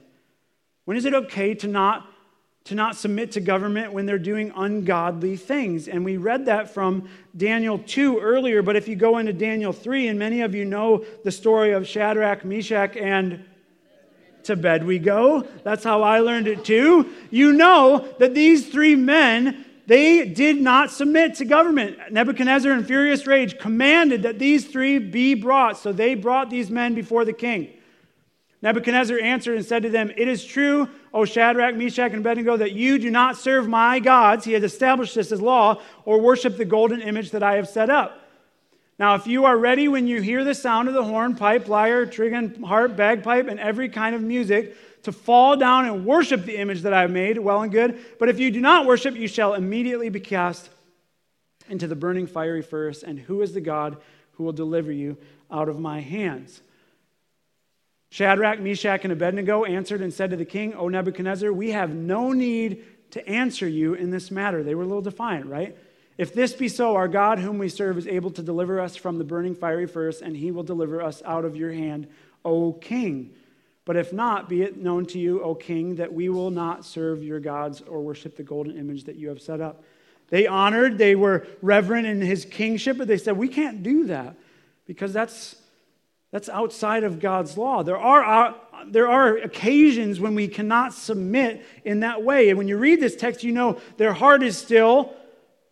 When 0.85 0.97
is 0.97 1.05
it 1.05 1.13
okay 1.13 1.53
to 1.53 1.67
not 1.67 2.09
to 2.65 2.75
not 2.75 2.95
submit 2.95 3.33
to 3.33 3.41
government 3.41 3.91
when 3.91 4.05
they're 4.05 4.17
doing 4.17 4.51
ungodly 4.55 5.35
things. 5.35 5.89
And 5.89 6.05
we 6.05 6.15
read 6.15 6.45
that 6.45 6.73
from 6.73 7.09
Daniel 7.35 7.77
2 7.77 8.19
earlier, 8.19 8.61
but 8.61 8.77
if 8.77 8.87
you 8.87 8.95
go 8.95 9.17
into 9.17 9.33
Daniel 9.33 9.73
3, 9.73 10.07
and 10.07 10.17
many 10.17 10.41
of 10.41 10.55
you 10.55 10.63
know 10.63 11.03
the 11.23 11.31
story 11.31 11.73
of 11.73 11.85
Shadrach, 11.85 12.45
Meshach, 12.45 12.95
and 12.95 13.43
to 14.43 14.55
bed 14.55 14.85
we 14.85 14.99
go. 14.99 15.47
That's 15.63 15.83
how 15.83 16.03
I 16.03 16.19
learned 16.19 16.47
it 16.47 16.65
too. 16.65 17.11
You 17.31 17.53
know 17.53 18.07
that 18.19 18.33
these 18.33 18.69
three 18.69 18.95
men, 18.95 19.65
they 19.87 20.27
did 20.27 20.61
not 20.61 20.91
submit 20.91 21.35
to 21.35 21.45
government. 21.45 22.11
Nebuchadnezzar, 22.11 22.71
in 22.71 22.83
furious 22.85 23.25
rage, 23.25 23.57
commanded 23.57 24.23
that 24.23 24.39
these 24.39 24.67
three 24.67 24.99
be 24.99 25.33
brought. 25.33 25.77
So 25.77 25.91
they 25.91 26.15
brought 26.15 26.49
these 26.49 26.69
men 26.69 26.93
before 26.93 27.25
the 27.25 27.33
king. 27.33 27.69
Nebuchadnezzar 28.63 29.19
answered 29.19 29.57
and 29.57 29.65
said 29.65 29.83
to 29.83 29.89
them, 29.89 30.09
It 30.15 30.29
is 30.29 30.45
true, 30.45 30.87
O 31.13 31.25
Shadrach, 31.25 31.75
Meshach, 31.75 32.13
and 32.13 32.21
Abednego, 32.21 32.55
that 32.55 32.71
you 32.71 32.97
do 32.97 33.11
not 33.11 33.35
serve 33.35 33.67
my 33.67 33.99
gods. 33.99 34.45
He 34.45 34.53
has 34.53 34.63
established 34.63 35.15
this 35.15 35.33
as 35.33 35.41
law, 35.41 35.81
or 36.05 36.21
worship 36.21 36.55
the 36.55 36.63
golden 36.63 37.01
image 37.01 37.31
that 37.31 37.43
I 37.43 37.55
have 37.55 37.67
set 37.67 37.89
up. 37.89 38.21
Now, 38.97 39.15
if 39.15 39.27
you 39.27 39.43
are 39.43 39.57
ready 39.57 39.89
when 39.89 40.07
you 40.07 40.21
hear 40.21 40.45
the 40.45 40.55
sound 40.55 40.87
of 40.87 40.93
the 40.93 41.03
horn, 41.03 41.35
pipe, 41.35 41.67
lyre, 41.67 42.05
trigon, 42.05 42.63
harp, 42.63 42.95
bagpipe, 42.95 43.49
and 43.49 43.59
every 43.59 43.89
kind 43.89 44.15
of 44.15 44.21
music, 44.21 44.77
to 45.03 45.11
fall 45.11 45.57
down 45.57 45.83
and 45.83 46.05
worship 46.05 46.45
the 46.45 46.55
image 46.55 46.83
that 46.83 46.93
I 46.93 47.01
have 47.01 47.11
made, 47.11 47.37
well 47.37 47.63
and 47.63 47.71
good. 47.71 47.99
But 48.17 48.29
if 48.29 48.39
you 48.39 48.49
do 48.49 48.61
not 48.61 48.85
worship, 48.85 49.17
you 49.17 49.27
shall 49.27 49.55
immediately 49.55 50.07
be 50.07 50.21
cast 50.21 50.69
into 51.67 51.87
the 51.87 51.97
burning 51.97 52.27
fiery 52.27 52.61
furnace. 52.61 53.03
And 53.03 53.19
who 53.19 53.41
is 53.41 53.53
the 53.53 53.59
God 53.59 53.97
who 54.33 54.45
will 54.45 54.53
deliver 54.53 54.93
you 54.93 55.17
out 55.51 55.67
of 55.67 55.81
my 55.81 55.99
hands? 55.99 56.61
Shadrach, 58.13 58.59
Meshach, 58.59 59.03
and 59.05 59.11
Abednego 59.11 59.65
answered 59.65 60.01
and 60.01 60.13
said 60.13 60.29
to 60.29 60.35
the 60.35 60.45
king, 60.45 60.75
O 60.75 60.87
Nebuchadnezzar, 60.87 61.51
we 61.51 61.71
have 61.71 61.95
no 61.95 62.31
need 62.31 62.85
to 63.09 63.27
answer 63.27 63.67
you 63.67 63.95
in 63.95 64.11
this 64.11 64.29
matter. 64.29 64.61
They 64.61 64.75
were 64.75 64.83
a 64.83 64.85
little 64.85 65.01
defiant, 65.01 65.47
right? 65.47 65.75
If 66.19 66.31
this 66.31 66.53
be 66.53 66.67
so, 66.67 66.95
our 66.95 67.07
God, 67.07 67.39
whom 67.39 67.57
we 67.57 67.69
serve, 67.69 67.97
is 67.97 68.05
able 68.05 68.29
to 68.29 68.43
deliver 68.43 68.79
us 68.79 68.95
from 68.95 69.17
the 69.17 69.23
burning 69.23 69.55
fiery 69.55 69.87
furnace, 69.87 70.21
and 70.21 70.37
he 70.37 70.51
will 70.51 70.61
deliver 70.61 71.01
us 71.01 71.23
out 71.25 71.43
of 71.43 71.55
your 71.55 71.73
hand, 71.73 72.07
O 72.45 72.73
king. 72.73 73.33
But 73.83 73.95
if 73.95 74.13
not, 74.13 74.47
be 74.47 74.61
it 74.61 74.77
known 74.77 75.07
to 75.07 75.17
you, 75.17 75.41
O 75.41 75.55
king, 75.55 75.95
that 75.95 76.13
we 76.13 76.29
will 76.29 76.51
not 76.51 76.85
serve 76.85 77.23
your 77.23 77.39
gods 77.39 77.81
or 77.81 78.01
worship 78.01 78.37
the 78.37 78.43
golden 78.43 78.77
image 78.77 79.05
that 79.05 79.15
you 79.15 79.29
have 79.29 79.41
set 79.41 79.59
up. 79.59 79.83
They 80.29 80.45
honored, 80.45 80.99
they 80.99 81.15
were 81.15 81.47
reverent 81.63 82.05
in 82.05 82.21
his 82.21 82.45
kingship, 82.45 82.99
but 82.99 83.07
they 83.07 83.17
said, 83.17 83.37
We 83.37 83.47
can't 83.47 83.81
do 83.81 84.05
that 84.05 84.35
because 84.85 85.13
that's, 85.13 85.55
that's 86.33 86.49
outside 86.49 87.03
of 87.03 87.19
God's 87.19 87.59
law. 87.59 87.83
There 87.83 87.95
are, 87.95 88.23
uh, 88.25 88.53
there 88.87 89.07
are 89.07 89.37
occasions 89.37 90.19
when 90.19 90.33
we 90.33 90.47
cannot 90.47 90.91
submit 90.91 91.63
in 91.85 91.99
that 91.99 92.23
way. 92.23 92.49
And 92.49 92.57
when 92.57 92.67
you 92.67 92.75
read 92.79 92.99
this 92.99 93.15
text, 93.15 93.43
you 93.43 93.51
know 93.51 93.79
their 93.97 94.13
heart 94.13 94.41
is 94.41 94.57
still 94.57 95.13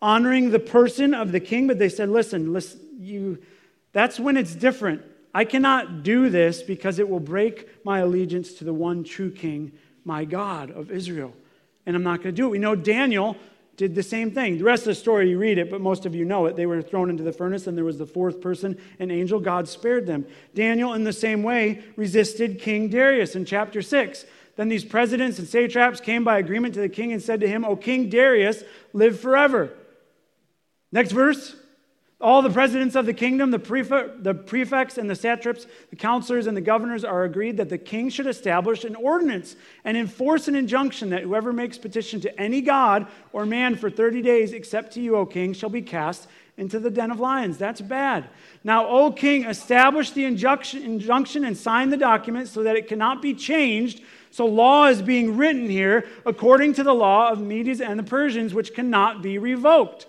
honoring 0.03 0.51
the 0.51 0.59
person 0.59 1.15
of 1.15 1.31
the 1.31 1.39
king, 1.39 1.65
but 1.65 1.79
they 1.79 1.89
said, 1.89 2.09
listen, 2.09 2.53
listen 2.53 2.79
you, 2.99 3.39
that's 3.91 4.19
when 4.19 4.37
it's 4.37 4.53
different. 4.53 5.01
I 5.33 5.45
cannot 5.45 6.03
do 6.03 6.29
this 6.29 6.61
because 6.61 6.99
it 6.99 7.09
will 7.09 7.19
break 7.19 7.83
my 7.83 7.97
allegiance 7.99 8.53
to 8.53 8.63
the 8.63 8.73
one 8.73 9.03
true 9.03 9.31
king, 9.31 9.71
my 10.05 10.25
God 10.25 10.69
of 10.69 10.91
Israel. 10.91 11.33
And 11.87 11.95
I'm 11.95 12.03
not 12.03 12.17
going 12.17 12.35
to 12.35 12.39
do 12.39 12.45
it. 12.45 12.51
We 12.51 12.59
know 12.59 12.75
Daniel 12.75 13.35
did 13.77 13.95
the 13.95 14.03
same 14.03 14.31
thing. 14.31 14.57
The 14.57 14.63
rest 14.63 14.83
of 14.83 14.87
the 14.87 14.95
story, 14.95 15.29
you 15.29 15.37
read 15.37 15.57
it, 15.57 15.69
but 15.69 15.81
most 15.81 16.05
of 16.05 16.13
you 16.13 16.25
know 16.25 16.45
it. 16.45 16.55
They 16.55 16.65
were 16.65 16.81
thrown 16.81 17.09
into 17.09 17.23
the 17.23 17.31
furnace, 17.31 17.67
and 17.67 17.77
there 17.77 17.85
was 17.85 17.97
the 17.97 18.05
fourth 18.05 18.41
person, 18.41 18.77
an 18.99 19.11
angel. 19.11 19.39
God 19.39 19.67
spared 19.67 20.05
them. 20.05 20.25
Daniel, 20.53 20.93
in 20.93 21.03
the 21.03 21.13
same 21.13 21.41
way, 21.43 21.83
resisted 21.95 22.59
King 22.59 22.89
Darius 22.89 23.35
in 23.35 23.45
chapter 23.45 23.81
6. 23.81 24.25
Then 24.55 24.69
these 24.69 24.85
presidents 24.85 25.39
and 25.39 25.47
satraps 25.47 26.01
came 26.01 26.23
by 26.23 26.37
agreement 26.37 26.73
to 26.75 26.81
the 26.81 26.89
king 26.89 27.13
and 27.13 27.21
said 27.21 27.39
to 27.39 27.47
him, 27.47 27.65
O 27.65 27.75
King 27.75 28.09
Darius, 28.09 28.63
live 28.93 29.19
forever. 29.19 29.73
Next 30.91 31.11
verse. 31.11 31.55
All 32.21 32.41
the 32.41 32.49
presidents 32.49 32.95
of 32.95 33.05
the 33.05 33.13
kingdom, 33.13 33.49
the, 33.51 33.59
prefect, 33.59 34.23
the 34.23 34.33
prefects 34.33 34.97
and 34.97 35.09
the 35.09 35.15
satraps, 35.15 35.65
the 35.89 35.95
counselors 35.95 36.45
and 36.45 36.55
the 36.55 36.61
governors 36.61 37.03
are 37.03 37.23
agreed 37.23 37.57
that 37.57 37.69
the 37.69 37.77
king 37.77 38.09
should 38.09 38.27
establish 38.27 38.83
an 38.83 38.95
ordinance 38.95 39.55
and 39.83 39.97
enforce 39.97 40.47
an 40.47 40.55
injunction 40.55 41.09
that 41.09 41.23
whoever 41.23 41.51
makes 41.51 41.77
petition 41.77 42.21
to 42.21 42.39
any 42.39 42.61
god 42.61 43.07
or 43.33 43.45
man 43.45 43.75
for 43.75 43.89
30 43.89 44.21
days, 44.21 44.53
except 44.53 44.93
to 44.93 45.01
you, 45.01 45.15
O 45.15 45.25
king, 45.25 45.53
shall 45.53 45.69
be 45.69 45.81
cast 45.81 46.27
into 46.57 46.79
the 46.79 46.91
den 46.91 47.09
of 47.09 47.19
lions. 47.19 47.57
That's 47.57 47.81
bad. 47.81 48.29
Now, 48.63 48.87
O 48.87 49.11
king, 49.11 49.45
establish 49.45 50.11
the 50.11 50.25
injunction, 50.25 50.83
injunction 50.83 51.43
and 51.43 51.57
sign 51.57 51.89
the 51.89 51.97
document 51.97 52.49
so 52.49 52.61
that 52.63 52.75
it 52.75 52.87
cannot 52.87 53.21
be 53.21 53.33
changed. 53.33 54.01
So, 54.29 54.45
law 54.45 54.85
is 54.85 55.01
being 55.01 55.37
written 55.37 55.67
here 55.67 56.05
according 56.25 56.75
to 56.75 56.83
the 56.83 56.93
law 56.93 57.29
of 57.29 57.41
Medes 57.41 57.81
and 57.81 57.97
the 57.97 58.03
Persians, 58.03 58.53
which 58.53 58.75
cannot 58.75 59.23
be 59.23 59.39
revoked. 59.39 60.05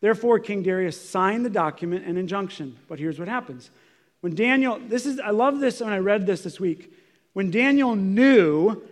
Therefore, 0.00 0.38
King 0.38 0.62
Darius 0.62 1.00
signed 1.00 1.44
the 1.44 1.50
document 1.50 2.04
and 2.06 2.18
injunction. 2.18 2.76
But 2.88 2.98
here's 2.98 3.18
what 3.18 3.28
happens. 3.28 3.70
When 4.20 4.34
Daniel, 4.34 4.78
this 4.88 5.06
is, 5.06 5.20
I 5.20 5.30
love 5.30 5.60
this 5.60 5.80
when 5.80 5.92
I 5.92 5.98
read 5.98 6.26
this 6.26 6.42
this 6.42 6.60
week. 6.60 6.92
When 7.32 7.50
Daniel 7.50 7.94
knew 7.94 8.82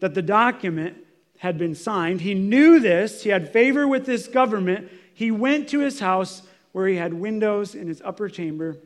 that 0.00 0.14
the 0.14 0.22
document 0.22 0.96
had 1.38 1.58
been 1.58 1.74
signed, 1.74 2.20
he 2.20 2.34
knew 2.34 2.80
this, 2.80 3.22
he 3.22 3.30
had 3.30 3.52
favor 3.52 3.86
with 3.86 4.06
this 4.06 4.28
government, 4.28 4.90
he 5.14 5.30
went 5.30 5.68
to 5.68 5.80
his 5.80 6.00
house 6.00 6.42
where 6.72 6.88
he 6.88 6.96
had 6.96 7.12
windows 7.12 7.74
in 7.74 7.86
his 7.86 8.00
upper 8.02 8.28
chamber 8.28 8.78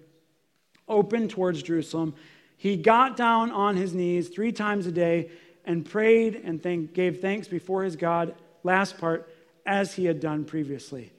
open 0.89 1.29
towards 1.29 1.63
Jerusalem. 1.63 2.15
He 2.57 2.77
got 2.77 3.17
down 3.17 3.51
on 3.51 3.77
his 3.77 3.95
knees 3.95 4.29
three 4.29 4.53
times 4.53 4.87
a 4.87 4.93
day 4.93 5.31
and 5.65 5.85
prayed 5.85 6.41
and 6.45 6.63
thank, 6.63 6.95
gave 6.95 7.21
thanks 7.21 7.49
before 7.49 7.85
his 7.85 7.97
God, 7.97 8.35
last 8.63 8.99
part, 8.99 9.33
as 9.65 9.95
he 9.95 10.05
had 10.05 10.21
done 10.21 10.45
previously. 10.45 11.13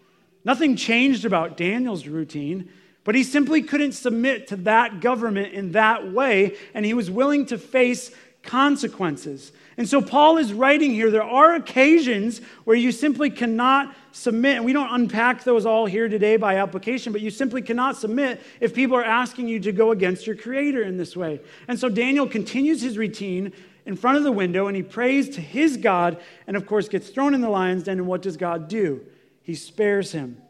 Nothing 0.47 0.77
changed 0.77 1.25
about 1.25 1.57
Daniel's 1.57 2.07
routine, 2.07 2.69
but 3.03 3.15
he 3.15 3.23
simply 3.23 3.61
couldn't 3.61 3.91
submit 3.91 4.47
to 4.47 4.55
that 4.55 5.01
government 5.01 5.53
in 5.53 5.73
that 5.73 6.09
way, 6.13 6.55
and 6.73 6.85
he 6.85 6.93
was 6.93 7.11
willing 7.11 7.45
to 7.47 7.57
face 7.57 8.11
consequences. 8.43 9.51
And 9.75 9.89
so 9.89 10.01
Paul 10.01 10.37
is 10.37 10.53
writing 10.53 10.91
here 10.91 11.11
there 11.11 11.21
are 11.21 11.55
occasions 11.55 12.39
where 12.63 12.77
you 12.77 12.93
simply 12.93 13.29
cannot 13.29 13.93
submit, 14.13 14.55
and 14.55 14.63
we 14.63 14.71
don't 14.71 14.89
unpack 14.89 15.43
those 15.43 15.65
all 15.65 15.85
here 15.85 16.07
today 16.07 16.37
by 16.37 16.55
application, 16.55 17.11
but 17.11 17.19
you 17.19 17.29
simply 17.29 17.61
cannot 17.61 17.97
submit 17.97 18.41
if 18.61 18.73
people 18.73 18.95
are 18.95 19.03
asking 19.03 19.49
you 19.49 19.59
to 19.59 19.73
go 19.73 19.91
against 19.91 20.25
your 20.25 20.37
creator 20.37 20.81
in 20.81 20.95
this 20.95 21.13
way. 21.13 21.41
And 21.67 21.77
so 21.77 21.89
Daniel 21.89 22.25
continues 22.25 22.81
his 22.81 22.97
routine 22.97 23.51
in 23.85 23.97
front 23.97 24.17
of 24.17 24.23
the 24.23 24.31
window 24.31 24.67
and 24.67 24.77
he 24.77 24.83
prays 24.83 25.27
to 25.35 25.41
his 25.41 25.75
God 25.75 26.17
and, 26.47 26.55
of 26.55 26.65
course, 26.65 26.87
gets 26.87 27.09
thrown 27.09 27.33
in 27.33 27.41
the 27.41 27.49
lion's 27.49 27.83
den. 27.83 27.99
And 27.99 28.07
what 28.07 28.21
does 28.21 28.37
God 28.37 28.69
do? 28.69 29.05
He 29.47 29.55
spares 29.55 30.11
him. 30.11 30.41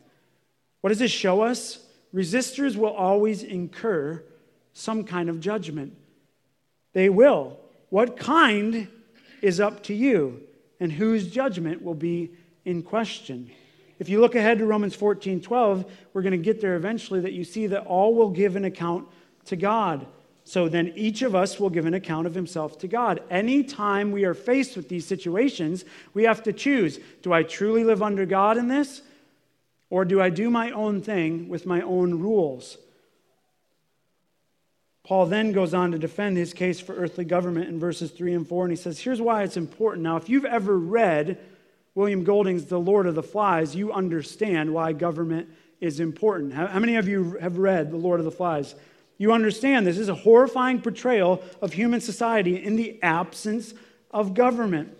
What 0.81 0.89
does 0.89 0.97
this 0.97 1.11
show 1.11 1.41
us? 1.41 1.77
Resistors 2.15 2.75
will 2.75 2.89
always 2.89 3.43
incur 3.43 4.23
some 4.73 5.03
kind 5.03 5.29
of 5.29 5.39
judgment. 5.39 5.95
They 6.93 7.07
will. 7.07 7.59
What 7.91 8.17
kind 8.17 8.87
is 9.43 9.59
up 9.59 9.83
to 9.83 9.93
you, 9.93 10.41
and 10.79 10.91
whose 10.91 11.29
judgment 11.29 11.83
will 11.83 11.93
be 11.93 12.31
in 12.65 12.81
question. 12.81 13.51
If 13.99 14.09
you 14.09 14.19
look 14.19 14.33
ahead 14.33 14.57
to 14.57 14.65
Romans 14.65 14.95
14 14.95 15.41
12, 15.41 15.85
we're 16.13 16.23
going 16.23 16.31
to 16.31 16.39
get 16.39 16.59
there 16.59 16.75
eventually 16.75 17.19
that 17.19 17.33
you 17.33 17.43
see 17.43 17.67
that 17.67 17.85
all 17.85 18.15
will 18.15 18.31
give 18.31 18.55
an 18.55 18.65
account 18.65 19.07
to 19.45 19.55
God. 19.55 20.07
So 20.47 20.69
then 20.69 20.93
each 20.95 21.23
of 21.23 21.35
us 21.35 21.59
will 21.59 21.69
give 21.69 21.85
an 21.85 21.93
account 21.93 22.25
of 22.25 22.33
himself 22.33 22.79
to 22.79 22.87
God. 22.87 23.21
Anytime 23.29 24.13
we 24.13 24.23
are 24.23 24.33
faced 24.33 24.77
with 24.77 24.87
these 24.87 25.05
situations, 25.05 25.83
we 26.13 26.23
have 26.23 26.41
to 26.43 26.53
choose 26.53 27.01
do 27.21 27.33
I 27.33 27.43
truly 27.43 27.83
live 27.83 28.01
under 28.01 28.25
God 28.25 28.55
in 28.55 28.69
this? 28.69 29.01
Or 29.89 30.05
do 30.05 30.21
I 30.21 30.29
do 30.29 30.49
my 30.49 30.71
own 30.71 31.01
thing 31.01 31.49
with 31.49 31.65
my 31.65 31.81
own 31.81 32.21
rules? 32.21 32.77
Paul 35.03 35.25
then 35.25 35.51
goes 35.51 35.73
on 35.73 35.91
to 35.91 35.99
defend 35.99 36.37
his 36.37 36.53
case 36.53 36.79
for 36.79 36.95
earthly 36.95 37.25
government 37.25 37.67
in 37.67 37.77
verses 37.77 38.11
3 38.11 38.33
and 38.33 38.47
4, 38.47 38.63
and 38.63 38.71
he 38.71 38.77
says, 38.77 39.01
Here's 39.01 39.19
why 39.19 39.43
it's 39.43 39.57
important. 39.57 40.03
Now, 40.03 40.15
if 40.15 40.29
you've 40.29 40.45
ever 40.45 40.77
read 40.79 41.39
William 41.93 42.23
Golding's 42.23 42.65
The 42.67 42.79
Lord 42.79 43.05
of 43.05 43.15
the 43.15 43.23
Flies, 43.23 43.75
you 43.75 43.91
understand 43.91 44.73
why 44.73 44.93
government 44.93 45.49
is 45.81 45.99
important. 45.99 46.53
How 46.53 46.79
many 46.79 46.95
of 46.95 47.09
you 47.09 47.37
have 47.41 47.57
read 47.57 47.91
The 47.91 47.97
Lord 47.97 48.21
of 48.21 48.25
the 48.25 48.31
Flies? 48.31 48.75
You 49.17 49.33
understand 49.33 49.87
this 49.87 49.97
is 49.97 50.09
a 50.09 50.15
horrifying 50.15 50.81
portrayal 50.81 51.43
of 51.61 51.73
human 51.73 52.01
society 52.01 52.63
in 52.63 52.75
the 52.75 53.01
absence 53.01 53.73
of 54.11 54.33
government. 54.33 54.95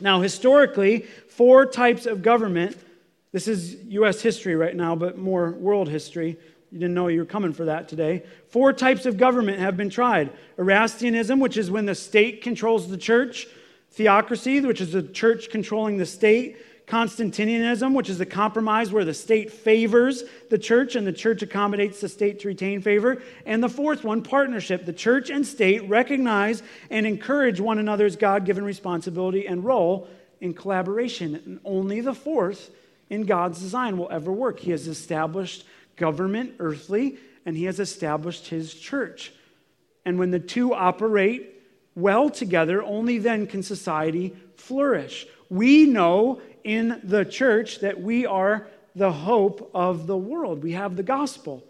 Now, 0.00 0.20
historically, 0.20 1.00
four 1.28 1.66
types 1.66 2.06
of 2.06 2.22
government. 2.22 2.76
This 3.32 3.48
is 3.48 3.76
U.S. 3.84 4.20
history 4.20 4.54
right 4.54 4.74
now, 4.74 4.94
but 4.94 5.18
more 5.18 5.52
world 5.52 5.88
history. 5.88 6.36
You 6.70 6.78
didn't 6.78 6.94
know 6.94 7.08
you 7.08 7.20
were 7.20 7.26
coming 7.26 7.52
for 7.52 7.66
that 7.66 7.88
today. 7.88 8.22
Four 8.48 8.72
types 8.72 9.04
of 9.06 9.18
government 9.18 9.58
have 9.58 9.76
been 9.76 9.90
tried 9.90 10.30
Erastianism, 10.58 11.40
which 11.40 11.56
is 11.56 11.70
when 11.70 11.86
the 11.86 11.94
state 11.94 12.42
controls 12.42 12.88
the 12.88 12.96
church, 12.96 13.46
theocracy, 13.90 14.60
which 14.60 14.80
is 14.80 14.92
the 14.92 15.02
church 15.02 15.50
controlling 15.50 15.98
the 15.98 16.06
state, 16.06 16.56
Constantinianism, 16.86 17.94
which 17.94 18.10
is 18.10 18.20
a 18.20 18.26
compromise 18.26 18.92
where 18.92 19.04
the 19.04 19.14
state 19.14 19.50
favors 19.50 20.24
the 20.50 20.58
church 20.58 20.96
and 20.96 21.06
the 21.06 21.12
church 21.12 21.42
accommodates 21.42 22.00
the 22.00 22.08
state 22.08 22.40
to 22.40 22.48
retain 22.48 22.82
favor. 22.82 23.22
And 23.46 23.62
the 23.62 23.68
fourth 23.68 24.04
one, 24.04 24.22
partnership. 24.22 24.84
The 24.84 24.92
church 24.92 25.30
and 25.30 25.46
state 25.46 25.88
recognize 25.88 26.62
and 26.90 27.06
encourage 27.06 27.60
one 27.60 27.78
another's 27.78 28.16
God 28.16 28.44
given 28.44 28.64
responsibility 28.64 29.46
and 29.46 29.64
role 29.64 30.08
in 30.40 30.54
collaboration. 30.54 31.36
And 31.36 31.60
only 31.64 32.00
the 32.00 32.14
fourth 32.14 32.70
in 33.08 33.24
God's 33.24 33.60
design 33.60 33.96
will 33.96 34.10
ever 34.10 34.32
work. 34.32 34.58
He 34.58 34.72
has 34.72 34.88
established 34.88 35.64
government, 35.96 36.54
earthly, 36.58 37.16
and 37.46 37.56
He 37.56 37.64
has 37.64 37.78
established 37.78 38.48
His 38.48 38.74
church. 38.74 39.32
And 40.04 40.18
when 40.18 40.30
the 40.30 40.40
two 40.40 40.74
operate 40.74 41.62
well 41.94 42.28
together, 42.28 42.82
only 42.82 43.18
then 43.18 43.46
can 43.46 43.62
society 43.62 44.34
flourish. 44.56 45.26
We 45.48 45.84
know 45.84 46.40
in 46.64 47.00
the 47.04 47.24
church 47.24 47.80
that 47.80 48.00
we 48.00 48.26
are 48.26 48.66
the 48.94 49.12
hope 49.12 49.70
of 49.74 50.06
the 50.06 50.16
world. 50.16 50.62
We 50.62 50.72
have 50.72 50.96
the 50.96 51.02
gospel. 51.02 51.64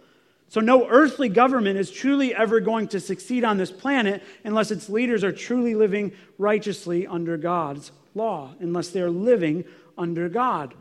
So, 0.49 0.61
no 0.61 0.87
earthly 0.87 1.31
government 1.31 1.79
is 1.79 1.91
truly 1.91 2.35
ever 2.35 2.61
going 2.61 2.89
to 2.89 3.01
succeed 3.01 3.43
on 3.43 3.57
this 3.57 3.71
planet 3.71 4.23
unless 4.45 4.71
its 4.71 4.91
leaders 4.91 5.25
are 5.25 5.33
truly 5.33 5.75
living 5.75 6.13
righteously 6.37 7.07
under 7.07 7.39
God's 7.39 7.91
law, 8.15 8.55
unless 8.61 8.91
they're 8.91 9.11
living 9.11 9.65
under 9.97 10.29
God. 10.29 10.75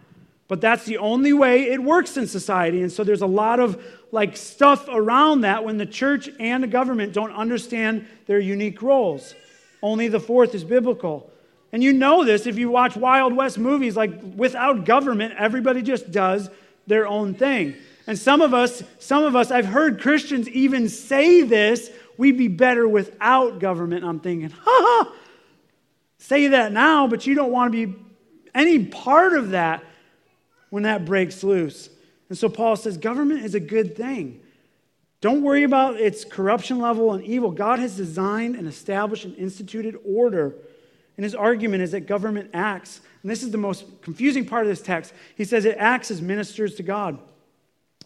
But 0.49 0.59
that's 0.59 0.83
the 0.83 0.97
only 0.97 1.31
way 1.31 1.71
it 1.71 1.81
works 1.81 2.17
in 2.17 2.27
society. 2.27 2.81
And 2.81 2.91
so 2.91 3.05
there's 3.05 3.21
a 3.21 3.25
lot 3.25 3.61
of 3.61 3.81
like 4.11 4.35
stuff 4.35 4.89
around 4.89 5.41
that 5.41 5.63
when 5.63 5.77
the 5.77 5.85
church 5.85 6.29
and 6.41 6.61
the 6.61 6.67
government 6.67 7.13
don't 7.13 7.31
understand 7.31 8.05
their 8.25 8.39
unique 8.39 8.81
roles. 8.81 9.33
Only 9.81 10.09
the 10.09 10.19
fourth 10.19 10.53
is 10.53 10.65
biblical. 10.65 11.31
And 11.71 11.83
you 11.83 11.93
know 11.93 12.23
this 12.23 12.47
if 12.47 12.57
you 12.57 12.69
watch 12.69 12.95
Wild 12.95 13.33
West 13.33 13.57
movies, 13.57 13.95
like 13.95 14.11
without 14.35 14.85
government, 14.85 15.33
everybody 15.37 15.81
just 15.81 16.11
does 16.11 16.49
their 16.87 17.07
own 17.07 17.33
thing. 17.33 17.75
And 18.07 18.17
some 18.17 18.41
of 18.41 18.53
us, 18.53 18.83
some 18.99 19.23
of 19.23 19.35
us, 19.35 19.51
I've 19.51 19.65
heard 19.65 20.01
Christians 20.01 20.49
even 20.49 20.89
say 20.89 21.43
this, 21.43 21.89
we'd 22.17 22.37
be 22.37 22.47
better 22.47 22.87
without 22.87 23.59
government. 23.59 24.03
I'm 24.03 24.19
thinking, 24.19 24.49
ha 24.63 24.63
ha, 24.65 25.13
say 26.17 26.47
that 26.47 26.71
now, 26.71 27.07
but 27.07 27.25
you 27.25 27.35
don't 27.35 27.51
want 27.51 27.71
to 27.71 27.87
be 27.87 27.95
any 28.53 28.85
part 28.85 29.33
of 29.33 29.51
that 29.51 29.83
when 30.69 30.83
that 30.83 31.05
breaks 31.05 31.43
loose. 31.43 31.89
And 32.29 32.37
so 32.37 32.49
Paul 32.49 32.75
says 32.75 32.97
government 32.97 33.45
is 33.45 33.55
a 33.55 33.59
good 33.59 33.95
thing. 33.95 34.41
Don't 35.21 35.43
worry 35.43 35.63
about 35.63 35.97
its 35.97 36.25
corruption 36.25 36.79
level 36.79 37.13
and 37.13 37.23
evil. 37.23 37.51
God 37.51 37.77
has 37.79 37.95
designed 37.95 38.55
and 38.55 38.67
established 38.67 39.23
and 39.23 39.35
instituted 39.35 39.95
order. 40.03 40.55
And 41.21 41.23
his 41.23 41.35
argument 41.35 41.83
is 41.83 41.91
that 41.91 42.07
government 42.07 42.49
acts, 42.51 42.99
and 43.21 43.29
this 43.29 43.43
is 43.43 43.51
the 43.51 43.57
most 43.59 43.85
confusing 44.01 44.43
part 44.43 44.63
of 44.63 44.69
this 44.69 44.81
text. 44.81 45.13
He 45.35 45.45
says 45.45 45.65
it 45.65 45.77
acts 45.77 46.09
as 46.09 46.19
ministers 46.19 46.73
to 46.77 46.83
God. 46.83 47.19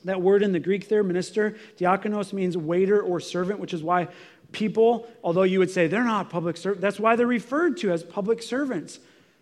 That 0.03 0.21
word 0.21 0.43
in 0.43 0.51
the 0.51 0.59
Greek 0.59 0.89
there, 0.89 1.01
minister, 1.01 1.55
diakonos 1.77 2.33
means 2.33 2.57
waiter 2.57 3.01
or 3.01 3.21
servant, 3.21 3.61
which 3.61 3.73
is 3.73 3.81
why 3.81 4.09
people, 4.51 5.07
although 5.23 5.43
you 5.43 5.59
would 5.59 5.71
say 5.71 5.87
they're 5.87 6.03
not 6.03 6.29
public 6.29 6.57
servants, 6.57 6.81
that's 6.81 6.99
why 6.99 7.15
they're 7.15 7.25
referred 7.25 7.77
to 7.77 7.93
as 7.93 8.03
public 8.03 8.43
servants. 8.43 8.99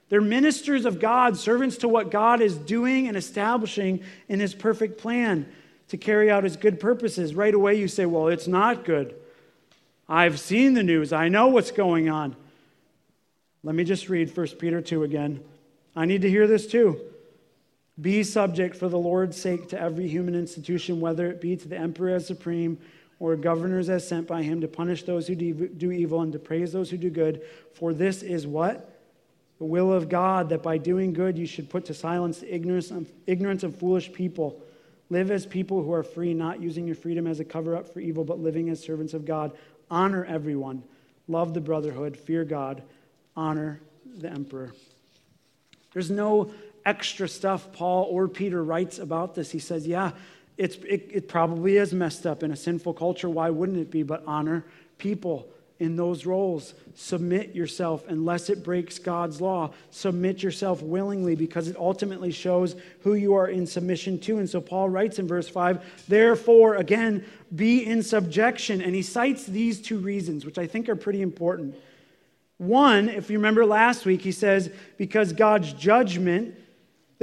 They're 0.09 0.21
ministers 0.21 0.86
of 0.86 0.99
God, 0.99 1.36
servants 1.36 1.77
to 1.77 1.88
what 1.88 2.12
God 2.12 2.41
is 2.41 2.55
doing 2.55 3.07
and 3.07 3.17
establishing 3.17 4.03
in 4.29 4.39
his 4.39 4.53
perfect 4.53 4.99
plan 4.99 5.51
to 5.88 5.97
carry 5.97 6.29
out 6.29 6.43
his 6.43 6.57
good 6.57 6.79
purposes. 6.79 7.33
Right 7.33 7.55
away, 7.55 7.73
you 7.79 7.88
say, 7.88 8.05
Well, 8.05 8.27
it's 8.27 8.47
not 8.47 8.86
good. 8.86 9.15
I've 10.07 10.39
seen 10.39 10.75
the 10.75 10.83
news, 10.83 11.12
I 11.12 11.27
know 11.27 11.47
what's 11.47 11.71
going 11.71 12.07
on. 12.07 12.36
Let 13.63 13.76
me 13.76 13.84
just 13.84 14.10
read 14.10 14.36
1 14.36 14.47
Peter 14.60 14.82
2 14.82 15.04
again. 15.04 15.43
I 15.95 16.06
need 16.06 16.21
to 16.21 16.30
hear 16.30 16.47
this 16.47 16.67
too. 16.67 16.99
Be 17.99 18.23
subject 18.23 18.76
for 18.76 18.89
the 18.89 18.97
Lord's 18.97 19.39
sake 19.39 19.69
to 19.69 19.80
every 19.80 20.08
human 20.08 20.36
institution, 20.36 20.99
whether 20.99 21.28
it 21.28 21.39
be 21.39 21.56
to 21.56 21.67
the 21.67 21.78
emperor 21.78 22.15
as 22.15 22.26
supreme 22.26 22.80
or 23.19 23.36
governors 23.36 23.89
as 23.89 24.08
sent 24.08 24.28
by 24.28 24.41
him 24.41 24.62
to 24.62 24.67
punish 24.67 25.04
those 25.04 25.28
who 25.28 25.36
do 25.36 25.91
evil 25.91 26.21
and 26.21 26.34
to 26.34 26.39
praise 26.39 26.73
those 26.73 26.89
who 26.89 26.97
do 26.97 27.10
good. 27.10 27.41
For 27.73 27.93
this 27.93 28.23
is 28.23 28.47
what? 28.47 28.93
the 29.63 29.65
will 29.65 29.93
of 29.93 30.10
God, 30.10 30.49
that 30.49 30.62
by 30.62 30.78
doing 30.78 31.13
good 31.13 31.38
you 31.38 31.45
should 31.45 31.69
put 31.69 31.86
to 31.86 31.93
silence 31.93 32.43
ignorance 32.45 32.91
of, 32.91 33.10
ignorance 33.28 33.63
of 33.63 33.78
foolish 33.78 34.12
people. 34.12 34.62
Live 35.10 35.32
as 35.32 35.45
people 35.45 35.82
who 35.82 35.93
are 35.93 36.04
free, 36.04 36.34
not 36.34 36.62
using 36.62 36.86
your 36.86 36.97
freedom 36.97 37.28
as 37.28 37.39
a 37.39 37.45
cover 37.45 37.73
up 37.73 37.93
for 37.93 38.02
evil, 38.02 38.26
but 38.26 38.39
living 38.39 38.67
as 38.69 38.82
servants 38.82 39.13
of 39.13 39.23
God. 39.23 39.54
Honor 39.89 40.26
everyone. 40.26 40.84
Love 41.30 41.54
the 41.54 41.62
brotherhood. 41.62 42.17
Fear 42.17 42.43
God. 42.43 42.84
Honor 43.36 43.82
the 44.17 44.30
emperor. 44.30 44.74
There's 45.93 46.12
no 46.12 46.52
extra 46.86 47.28
stuff 47.28 47.72
Paul 47.74 48.06
or 48.10 48.28
Peter 48.28 48.63
writes 48.63 49.00
about 49.00 49.36
this. 49.36 49.52
He 49.52 49.60
says, 49.60 49.88
yeah, 49.88 50.12
it's, 50.58 50.76
it, 50.78 51.10
it 51.12 51.28
probably 51.28 51.78
is 51.78 51.93
messed 51.93 52.26
up 52.26 52.43
in 52.43 52.52
a 52.52 52.56
sinful 52.56 52.93
culture. 52.93 53.30
Why 53.30 53.50
wouldn't 53.50 53.80
it 53.80 53.91
be? 53.91 54.04
But 54.04 54.24
honor 54.28 54.65
people 54.98 55.48
in 55.80 55.96
those 55.96 56.26
roles. 56.26 56.74
Submit 56.96 57.56
yourself 57.56 58.06
unless 58.08 58.50
it 58.50 58.63
breaks 58.63 59.00
God's 59.00 59.41
law. 59.41 59.72
Submit 59.89 60.43
yourself 60.43 60.82
willingly 60.82 61.36
because 61.36 61.67
it 61.67 61.76
ultimately 61.78 62.32
shows 62.32 62.76
who 63.02 63.15
you 63.15 63.34
are 63.34 63.48
in 63.48 63.65
submission 63.65 64.19
to. 64.19 64.38
And 64.38 64.50
so 64.50 64.62
Paul 64.62 64.89
writes 64.89 65.19
in 65.19 65.28
verse 65.28 65.50
5 65.50 66.06
Therefore, 66.08 66.76
again, 66.76 67.26
be 67.54 67.86
in 67.86 68.04
subjection. 68.04 68.82
And 68.82 68.93
he 68.93 69.02
cites 69.02 69.46
these 69.46 69.82
two 69.82 69.98
reasons, 69.98 70.46
which 70.46 70.58
I 70.58 70.67
think 70.67 70.88
are 70.88 70.96
pretty 70.96 71.22
important. 71.22 71.76
One, 72.63 73.10
if 73.10 73.30
you 73.30 73.38
remember 73.38 73.65
last 73.65 74.06
week, 74.06 74.21
he 74.21 74.32
says, 74.32 74.71
Because 74.97 75.34
God's 75.34 75.73
judgment 75.73 76.56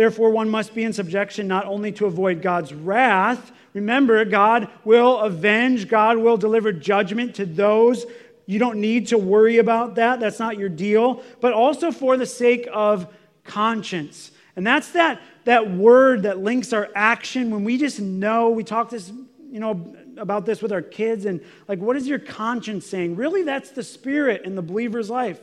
Therefore, 0.00 0.30
one 0.30 0.48
must 0.48 0.74
be 0.74 0.84
in 0.84 0.94
subjection 0.94 1.46
not 1.46 1.66
only 1.66 1.92
to 1.92 2.06
avoid 2.06 2.40
God's 2.40 2.72
wrath. 2.72 3.52
Remember, 3.74 4.24
God 4.24 4.70
will 4.82 5.18
avenge, 5.18 5.88
God 5.88 6.16
will 6.16 6.38
deliver 6.38 6.72
judgment 6.72 7.34
to 7.34 7.44
those. 7.44 8.06
You 8.46 8.58
don't 8.58 8.80
need 8.80 9.08
to 9.08 9.18
worry 9.18 9.58
about 9.58 9.96
that. 9.96 10.18
That's 10.18 10.38
not 10.38 10.56
your 10.56 10.70
deal. 10.70 11.22
But 11.42 11.52
also 11.52 11.92
for 11.92 12.16
the 12.16 12.24
sake 12.24 12.66
of 12.72 13.12
conscience. 13.44 14.30
And 14.56 14.66
that's 14.66 14.92
that, 14.92 15.20
that 15.44 15.70
word 15.70 16.22
that 16.22 16.38
links 16.38 16.72
our 16.72 16.88
action 16.94 17.50
when 17.50 17.62
we 17.64 17.76
just 17.76 18.00
know, 18.00 18.48
we 18.48 18.64
talk 18.64 18.88
this, 18.88 19.12
you 19.50 19.60
know, 19.60 19.94
about 20.20 20.46
this 20.46 20.62
with 20.62 20.72
our 20.72 20.82
kids 20.82 21.24
and 21.24 21.40
like, 21.66 21.78
what 21.78 21.96
is 21.96 22.06
your 22.06 22.18
conscience 22.18 22.86
saying? 22.86 23.16
Really, 23.16 23.42
that's 23.42 23.70
the 23.70 23.82
spirit 23.82 24.42
in 24.44 24.54
the 24.54 24.62
believer's 24.62 25.10
life. 25.10 25.40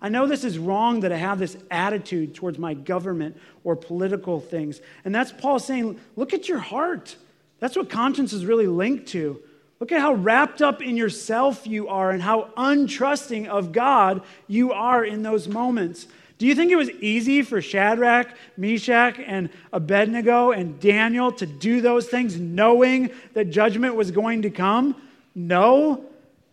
I 0.00 0.08
know 0.08 0.26
this 0.26 0.44
is 0.44 0.58
wrong 0.58 1.00
that 1.00 1.12
I 1.12 1.16
have 1.16 1.38
this 1.38 1.56
attitude 1.70 2.34
towards 2.34 2.58
my 2.58 2.74
government 2.74 3.36
or 3.64 3.76
political 3.76 4.40
things. 4.40 4.80
And 5.04 5.14
that's 5.14 5.32
Paul 5.32 5.58
saying, 5.58 5.98
look 6.16 6.34
at 6.34 6.48
your 6.48 6.58
heart. 6.58 7.16
That's 7.60 7.76
what 7.76 7.88
conscience 7.88 8.32
is 8.32 8.44
really 8.44 8.66
linked 8.66 9.06
to. 9.08 9.40
Look 9.80 9.92
at 9.92 10.00
how 10.00 10.14
wrapped 10.14 10.62
up 10.62 10.82
in 10.82 10.96
yourself 10.96 11.66
you 11.66 11.88
are 11.88 12.10
and 12.10 12.22
how 12.22 12.50
untrusting 12.56 13.46
of 13.46 13.72
God 13.72 14.22
you 14.46 14.72
are 14.72 15.04
in 15.04 15.22
those 15.22 15.48
moments. 15.48 16.06
Do 16.38 16.46
you 16.46 16.54
think 16.54 16.70
it 16.70 16.76
was 16.76 16.90
easy 16.90 17.42
for 17.42 17.62
Shadrach, 17.62 18.28
Meshach, 18.56 19.18
and 19.18 19.48
Abednego 19.72 20.50
and 20.50 20.78
Daniel 20.78 21.32
to 21.32 21.46
do 21.46 21.80
those 21.80 22.08
things 22.08 22.38
knowing 22.38 23.10
that 23.32 23.46
judgment 23.46 23.94
was 23.94 24.10
going 24.10 24.42
to 24.42 24.50
come? 24.50 25.00
No. 25.34 26.04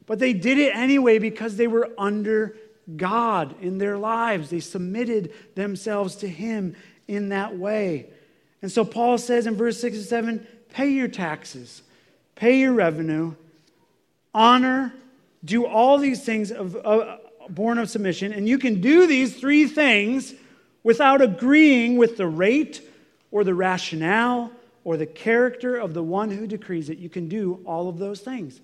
But 0.05 0.19
they 0.19 0.33
did 0.33 0.57
it 0.57 0.75
anyway 0.75 1.19
because 1.19 1.57
they 1.57 1.67
were 1.67 1.89
under 1.97 2.55
God 2.95 3.55
in 3.61 3.77
their 3.77 3.97
lives. 3.97 4.49
They 4.49 4.59
submitted 4.61 5.33
themselves 5.55 6.15
to 6.17 6.27
Him 6.27 6.75
in 7.07 7.29
that 7.29 7.57
way. 7.57 8.07
And 8.61 8.71
so 8.71 8.85
Paul 8.85 9.17
says 9.17 9.47
in 9.47 9.55
verse 9.55 9.79
6 9.81 9.97
and 9.97 10.05
7 10.05 10.47
pay 10.73 10.89
your 10.89 11.07
taxes, 11.07 11.83
pay 12.35 12.59
your 12.59 12.73
revenue, 12.73 13.35
honor, 14.33 14.93
do 15.43 15.65
all 15.65 15.97
these 15.97 16.23
things 16.23 16.51
of, 16.51 16.75
uh, 16.77 17.17
born 17.49 17.77
of 17.77 17.89
submission. 17.89 18.33
And 18.33 18.47
you 18.47 18.57
can 18.57 18.81
do 18.81 19.07
these 19.07 19.35
three 19.35 19.67
things 19.67 20.33
without 20.83 21.21
agreeing 21.21 21.97
with 21.97 22.17
the 22.17 22.27
rate 22.27 22.81
or 23.31 23.43
the 23.43 23.53
rationale 23.53 24.51
or 24.83 24.97
the 24.97 25.05
character 25.05 25.77
of 25.77 25.93
the 25.93 26.03
one 26.03 26.29
who 26.29 26.45
decrees 26.47 26.89
it. 26.89 26.97
You 26.97 27.09
can 27.09 27.27
do 27.27 27.61
all 27.65 27.89
of 27.89 27.97
those 27.97 28.19
things. 28.19 28.59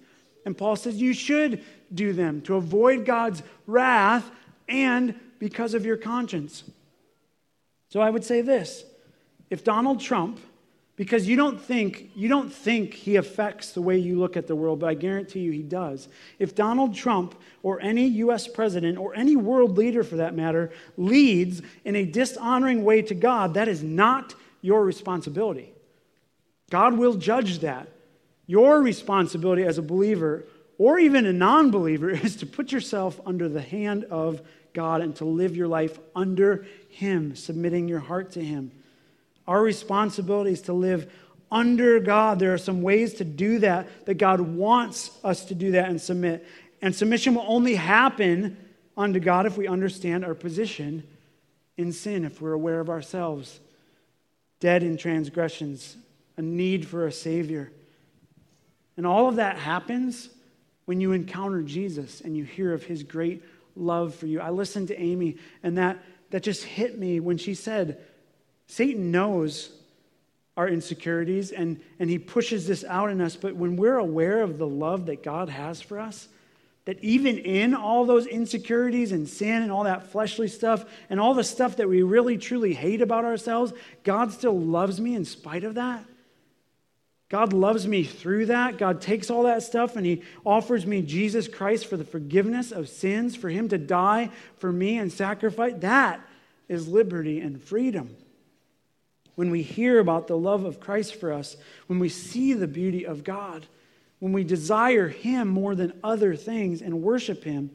And 0.46 0.58
Paul 0.58 0.76
says 0.76 1.02
you 1.02 1.14
should 1.14 1.64
do 1.94 2.14
them 2.14 2.42
to 2.42 2.56
avoid 2.56 3.06
God's 3.06 3.44
wrath 3.68 4.30
and 4.68 5.16
because 5.40 5.74
of 5.74 5.86
your 5.86 5.98
conscience. 5.98 6.64
So 7.90 8.02
I 8.02 8.10
would 8.10 8.24
say 8.24 8.42
this 8.42 8.84
if 9.50 9.64
Donald 9.64 10.00
Trump, 10.00 10.40
because 11.00 11.30
you 11.30 11.38
don't 11.38 11.62
think 11.62 12.12
you 12.14 12.28
don't 12.28 12.52
think 12.52 12.94
he 12.94 13.16
affects 13.16 13.72
the 13.72 13.82
way 13.82 13.98
you 13.98 14.20
look 14.20 14.36
at 14.36 14.48
the 14.48 14.56
world, 14.56 14.82
but 14.82 14.90
I 14.90 14.96
guarantee 14.96 15.40
you 15.40 15.54
he 15.54 15.64
does. 15.64 16.10
If 16.40 16.56
Donald 16.56 16.94
Trump 16.94 17.40
or 17.64 17.80
any 17.80 18.06
US 18.08 18.50
president 18.50 18.98
or 18.98 19.16
any 19.16 19.38
world 19.38 19.78
leader 19.78 20.04
for 20.04 20.18
that 20.18 20.36
matter 20.36 20.72
leads 20.98 21.62
in 21.86 21.96
a 21.96 22.04
dishonoring 22.04 22.84
way 22.84 23.02
to 23.04 23.16
God, 23.16 23.54
that 23.54 23.70
is 23.70 23.82
not 23.82 24.36
your 24.62 24.84
responsibility. 24.84 25.72
God 26.70 26.98
will 26.98 27.14
judge 27.14 27.60
that. 27.60 27.88
Your 28.46 28.82
responsibility 28.82 29.64
as 29.64 29.78
a 29.78 29.82
believer 29.82 30.44
or 30.78 31.00
even 31.00 31.26
a 31.26 31.32
non 31.32 31.72
believer 31.72 32.10
is 32.26 32.36
to 32.36 32.46
put 32.46 32.74
yourself 32.74 33.22
under 33.26 33.48
the 33.48 33.62
hand 33.62 34.04
of 34.04 34.42
God 34.74 35.00
and 35.00 35.16
to 35.16 35.24
live 35.24 35.56
your 35.56 35.70
life 35.70 35.98
under 36.14 36.66
Him, 36.90 37.38
submitting 37.38 37.88
your 37.88 38.00
heart 38.00 38.32
to 38.32 38.44
Him. 38.44 38.74
Our 39.50 39.64
responsibility 39.64 40.52
is 40.52 40.62
to 40.64 40.74
live 40.74 41.12
under 41.52 42.00
God. 42.00 42.38
There 42.38 42.54
are 42.54 42.60
some 42.60 42.84
ways 42.84 43.16
to 43.16 43.26
do 43.26 43.58
that, 43.60 44.06
that 44.06 44.20
God 44.20 44.40
wants 44.40 45.10
us 45.24 45.46
to 45.46 45.56
do 45.56 45.72
that 45.72 45.90
and 45.90 46.00
submit. 46.00 46.46
And 46.84 46.96
submission 46.96 47.34
will 47.34 47.46
only 47.48 47.74
happen 47.74 48.58
unto 48.96 49.20
God 49.20 49.48
if 49.48 49.58
we 49.58 49.68
understand 49.68 50.24
our 50.24 50.36
position 50.36 51.02
in 51.78 51.92
sin, 51.92 52.26
if 52.26 52.40
we're 52.40 52.54
aware 52.54 52.80
of 52.80 52.92
ourselves, 52.92 53.60
dead 54.60 54.84
in 54.84 54.98
transgressions, 54.98 55.98
a 56.38 56.44
need 56.44 56.86
for 56.86 57.08
a 57.08 57.12
Savior. 57.12 57.72
And 58.98 59.08
all 59.08 59.28
of 59.28 59.38
that 59.38 59.58
happens 59.58 60.30
when 60.86 61.02
you 61.02 61.12
encounter 61.12 61.64
Jesus 61.64 62.22
and 62.22 62.38
you 62.38 62.44
hear 62.44 62.72
of 62.72 62.84
his 62.84 63.02
great 63.02 63.44
love 63.76 64.14
for 64.14 64.28
you. 64.28 64.42
I 64.42 64.52
listened 64.52 64.90
to 64.90 65.02
Amy, 65.02 65.38
and 65.64 65.76
that, 65.80 65.98
that 66.30 66.44
just 66.44 66.66
hit 66.66 67.00
me 67.00 67.20
when 67.20 67.40
she 67.40 67.56
said, 67.56 68.00
Satan 68.70 69.10
knows 69.10 69.72
our 70.56 70.70
insecurities 70.70 71.52
and, 71.52 71.82
and 72.00 72.08
he 72.08 72.20
pushes 72.20 72.68
this 72.68 72.84
out 72.84 73.10
in 73.10 73.20
us, 73.20 73.36
but 73.36 73.56
when 73.56 73.76
we're 73.76 73.98
aware 73.98 74.44
of 74.44 74.60
the 74.60 74.68
love 74.68 75.08
that 75.08 75.24
God 75.24 75.50
has 75.50 75.82
for 75.82 76.00
us, 76.00 76.28
that 76.86 77.04
even 77.04 77.40
in 77.40 77.74
all 77.74 78.06
those 78.06 78.28
insecurities 78.28 79.12
and 79.12 79.28
sin 79.28 79.64
and 79.64 79.72
all 79.72 79.86
that 79.86 80.12
fleshly 80.12 80.48
stuff 80.48 80.86
and 81.10 81.20
all 81.20 81.34
the 81.34 81.44
stuff 81.44 81.78
that 81.78 81.90
we 81.90 82.04
really 82.04 82.38
truly 82.38 82.76
hate 82.76 83.02
about 83.02 83.26
ourselves, 83.26 83.74
God 84.04 84.32
still 84.32 84.58
loves 84.58 85.02
me 85.02 85.16
in 85.16 85.26
spite 85.26 85.64
of 85.64 85.74
that. 85.74 86.06
God 87.28 87.54
loves 87.54 87.88
me 87.88 88.04
through 88.04 88.48
that. 88.48 88.78
God 88.78 89.02
takes 89.02 89.32
all 89.32 89.44
that 89.44 89.64
stuff 89.64 89.96
and 89.96 90.06
He 90.06 90.22
offers 90.46 90.86
me 90.86 91.02
Jesus 91.02 91.48
Christ 91.48 91.88
for 91.88 91.98
the 91.98 92.06
forgiveness 92.06 92.72
of 92.72 92.88
sins, 92.88 93.36
for 93.36 93.50
Him 93.50 93.68
to 93.70 93.80
die 93.80 94.30
for 94.58 94.72
me 94.72 95.00
and 95.00 95.12
sacrifice. 95.12 95.74
That 95.78 96.22
is 96.68 96.88
liberty 96.88 97.40
and 97.40 97.60
freedom. 97.62 98.16
When 99.40 99.52
we 99.52 99.62
hear 99.62 100.00
about 100.00 100.28
the 100.28 100.38
love 100.38 100.66
of 100.66 100.82
Christ 100.82 101.16
for 101.16 101.32
us, 101.32 101.56
when 101.88 101.98
we 101.98 102.10
see 102.10 102.52
the 102.52 102.68
beauty 102.68 103.06
of 103.06 103.24
God, 103.24 103.66
when 104.20 104.34
we 104.34 104.44
desire 104.44 105.08
Him 105.08 105.48
more 105.48 105.76
than 105.76 105.98
other 106.04 106.36
things 106.36 106.82
and 106.82 107.02
worship 107.02 107.46
Him. 107.46 107.72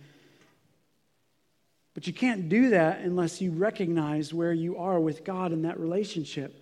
But 1.95 2.07
you 2.07 2.13
can't 2.13 2.51
do 2.51 2.69
that 2.69 3.01
unless 3.01 3.41
you 3.41 3.51
recognize 3.51 4.35
where 4.35 4.53
you 4.53 4.77
are 4.77 5.01
with 5.01 5.25
God 5.25 5.53
in 5.53 5.63
that 5.63 5.81
relationship 5.81 6.55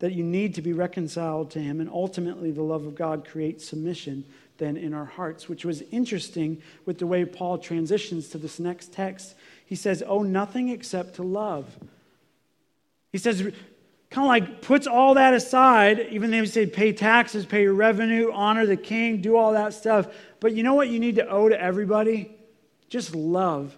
that 0.00 0.12
you 0.12 0.24
need 0.24 0.56
to 0.56 0.60
be 0.60 0.74
reconciled 0.74 1.52
to 1.52 1.58
Him. 1.58 1.80
And 1.80 1.88
ultimately, 1.88 2.50
the 2.50 2.62
love 2.62 2.84
of 2.84 2.96
God 2.96 3.26
creates 3.26 3.66
submission 3.66 4.26
then 4.58 4.76
in 4.76 4.92
our 4.92 5.06
hearts, 5.06 5.48
which 5.48 5.64
was 5.64 5.80
interesting 5.90 6.60
with 6.84 6.98
the 6.98 7.06
way 7.06 7.24
Paul 7.24 7.56
transitions 7.56 8.28
to 8.28 8.36
this 8.36 8.60
next 8.60 8.92
text. 8.92 9.34
He 9.64 9.74
says, 9.74 10.02
Oh, 10.06 10.22
nothing 10.22 10.68
except 10.68 11.14
to 11.14 11.22
love. 11.22 11.78
He 13.10 13.16
says, 13.16 13.50
kind 14.10 14.24
of 14.24 14.28
like 14.28 14.62
puts 14.62 14.86
all 14.86 15.14
that 15.14 15.34
aside, 15.34 16.08
even 16.10 16.30
though 16.30 16.40
he 16.40 16.46
say 16.46 16.66
pay 16.66 16.92
taxes, 16.92 17.44
pay 17.44 17.62
your 17.62 17.74
revenue, 17.74 18.30
honor 18.32 18.66
the 18.66 18.76
king, 18.76 19.20
do 19.20 19.36
all 19.36 19.52
that 19.52 19.74
stuff. 19.74 20.06
But 20.40 20.52
you 20.52 20.62
know 20.62 20.74
what 20.74 20.88
you 20.88 21.00
need 21.00 21.16
to 21.16 21.28
owe 21.28 21.48
to 21.48 21.60
everybody? 21.60 22.30
Just 22.88 23.14
love. 23.14 23.76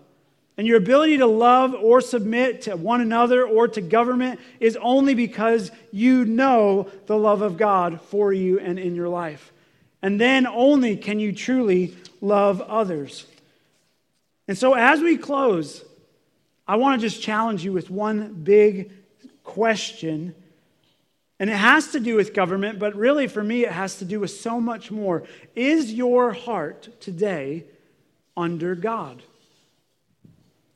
And 0.57 0.67
your 0.67 0.77
ability 0.77 1.19
to 1.19 1.27
love 1.27 1.73
or 1.73 2.01
submit 2.01 2.63
to 2.63 2.77
one 2.77 3.01
another 3.01 3.47
or 3.47 3.69
to 3.69 3.81
government 3.81 4.41
is 4.59 4.77
only 4.81 5.15
because 5.15 5.71
you 5.93 6.25
know 6.25 6.91
the 7.07 7.17
love 7.17 7.43
of 7.43 7.57
God 7.57 8.01
for 8.01 8.33
you 8.33 8.59
and 8.59 8.77
in 8.79 8.97
your 8.97 9.09
life. 9.09 9.53
And 10.03 10.21
then 10.21 10.47
only 10.47 10.97
can 10.97 11.21
you 11.21 11.33
truly 11.33 11.97
love 12.21 12.61
others. 12.61 13.25
And 14.49 14.59
so, 14.59 14.75
as 14.75 15.01
we 15.01 15.17
close, 15.17 15.85
I 16.67 16.77
want 16.77 17.01
to 17.01 17.09
just 17.09 17.23
challenge 17.23 17.65
you 17.65 17.73
with 17.73 17.91
one 17.91 18.35
big 18.43 18.91
question. 19.49 20.35
And 21.41 21.51
it 21.51 21.57
has 21.57 21.93
to 21.93 22.01
do 22.01 22.17
with 22.17 22.35
government, 22.35 22.79
but 22.79 22.95
really 22.95 23.27
for 23.27 23.43
me, 23.43 23.65
it 23.65 23.73
has 23.73 23.99
to 23.99 24.05
do 24.05 24.21
with 24.21 24.31
so 24.31 24.61
much 24.61 24.91
more. 24.91 25.25
Is 25.57 25.93
your 25.93 26.33
heart 26.33 26.89
today 27.01 27.65
under 28.37 28.75
God? 28.75 29.23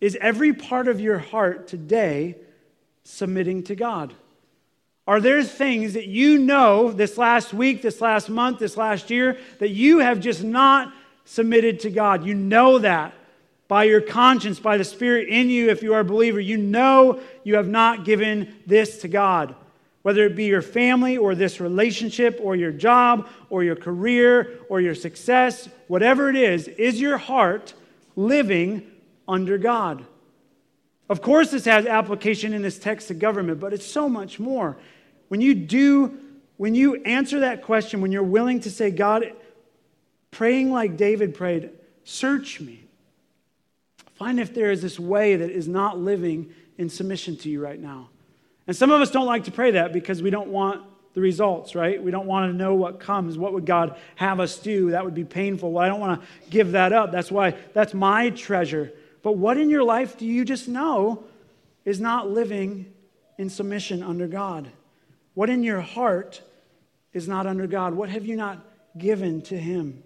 Is 0.00 0.16
every 0.20 0.52
part 0.52 0.88
of 0.88 1.00
your 1.00 1.18
heart 1.18 1.68
today 1.68 2.36
submitting 3.04 3.62
to 3.64 3.74
God? 3.74 4.14
Are 5.06 5.20
there 5.20 5.42
things 5.42 5.94
that 5.94 6.06
you 6.06 6.38
know 6.38 6.92
this 6.92 7.18
last 7.18 7.52
week, 7.52 7.82
this 7.82 8.00
last 8.00 8.28
month, 8.28 8.58
this 8.60 8.76
last 8.76 9.10
year 9.10 9.38
that 9.58 9.70
you 9.70 9.98
have 9.98 10.20
just 10.20 10.44
not 10.44 10.92
submitted 11.24 11.80
to 11.80 11.90
God? 11.90 12.24
You 12.24 12.34
know 12.34 12.78
that 12.78 13.14
by 13.72 13.84
your 13.84 14.02
conscience, 14.02 14.60
by 14.60 14.76
the 14.76 14.84
Spirit 14.84 15.30
in 15.30 15.48
you, 15.48 15.70
if 15.70 15.82
you 15.82 15.94
are 15.94 16.00
a 16.00 16.04
believer. 16.04 16.38
You 16.38 16.58
know 16.58 17.20
you 17.42 17.54
have 17.54 17.68
not 17.68 18.04
given 18.04 18.54
this 18.66 19.00
to 19.00 19.08
God. 19.08 19.54
Whether 20.02 20.26
it 20.26 20.36
be 20.36 20.44
your 20.44 20.60
family 20.60 21.16
or 21.16 21.34
this 21.34 21.58
relationship 21.58 22.38
or 22.42 22.54
your 22.54 22.70
job 22.70 23.26
or 23.48 23.64
your 23.64 23.74
career 23.74 24.58
or 24.68 24.82
your 24.82 24.94
success, 24.94 25.70
whatever 25.88 26.28
it 26.28 26.36
is, 26.36 26.68
is 26.68 27.00
your 27.00 27.16
heart 27.16 27.72
living 28.14 28.90
under 29.26 29.56
God? 29.56 30.04
Of 31.08 31.22
course, 31.22 31.50
this 31.50 31.64
has 31.64 31.86
application 31.86 32.52
in 32.52 32.60
this 32.60 32.78
text 32.78 33.08
to 33.08 33.14
government, 33.14 33.58
but 33.58 33.72
it's 33.72 33.86
so 33.86 34.06
much 34.06 34.38
more. 34.38 34.76
When 35.28 35.40
you 35.40 35.54
do, 35.54 36.18
when 36.58 36.74
you 36.74 36.96
answer 37.04 37.40
that 37.40 37.62
question, 37.62 38.02
when 38.02 38.12
you're 38.12 38.22
willing 38.22 38.60
to 38.60 38.70
say, 38.70 38.90
God, 38.90 39.32
praying 40.30 40.70
like 40.70 40.98
David 40.98 41.34
prayed, 41.34 41.70
search 42.04 42.60
me. 42.60 42.81
Find 44.22 44.38
if 44.38 44.54
there 44.54 44.70
is 44.70 44.80
this 44.80 45.00
way 45.00 45.34
that 45.34 45.50
is 45.50 45.66
not 45.66 45.98
living 45.98 46.54
in 46.78 46.88
submission 46.88 47.36
to 47.38 47.48
you 47.48 47.60
right 47.60 47.80
now. 47.80 48.08
And 48.68 48.76
some 48.76 48.92
of 48.92 49.00
us 49.00 49.10
don't 49.10 49.26
like 49.26 49.42
to 49.44 49.50
pray 49.50 49.72
that 49.72 49.92
because 49.92 50.22
we 50.22 50.30
don't 50.30 50.50
want 50.50 50.80
the 51.14 51.20
results, 51.20 51.74
right? 51.74 52.00
We 52.00 52.12
don't 52.12 52.28
want 52.28 52.48
to 52.48 52.56
know 52.56 52.76
what 52.76 53.00
comes. 53.00 53.36
What 53.36 53.52
would 53.52 53.66
God 53.66 53.98
have 54.14 54.38
us 54.38 54.60
do? 54.60 54.92
That 54.92 55.04
would 55.04 55.16
be 55.16 55.24
painful. 55.24 55.72
Well, 55.72 55.84
I 55.84 55.88
don't 55.88 55.98
want 55.98 56.20
to 56.20 56.50
give 56.50 56.70
that 56.70 56.92
up. 56.92 57.10
That's 57.10 57.32
why 57.32 57.56
that's 57.74 57.94
my 57.94 58.30
treasure. 58.30 58.92
But 59.24 59.32
what 59.38 59.58
in 59.58 59.68
your 59.68 59.82
life 59.82 60.16
do 60.16 60.24
you 60.24 60.44
just 60.44 60.68
know 60.68 61.24
is 61.84 61.98
not 61.98 62.30
living 62.30 62.92
in 63.38 63.50
submission 63.50 64.04
under 64.04 64.28
God? 64.28 64.70
What 65.34 65.50
in 65.50 65.64
your 65.64 65.80
heart 65.80 66.42
is 67.12 67.26
not 67.26 67.48
under 67.48 67.66
God? 67.66 67.94
What 67.94 68.08
have 68.08 68.24
you 68.24 68.36
not 68.36 68.64
given 68.96 69.42
to 69.42 69.58
Him? 69.58 70.04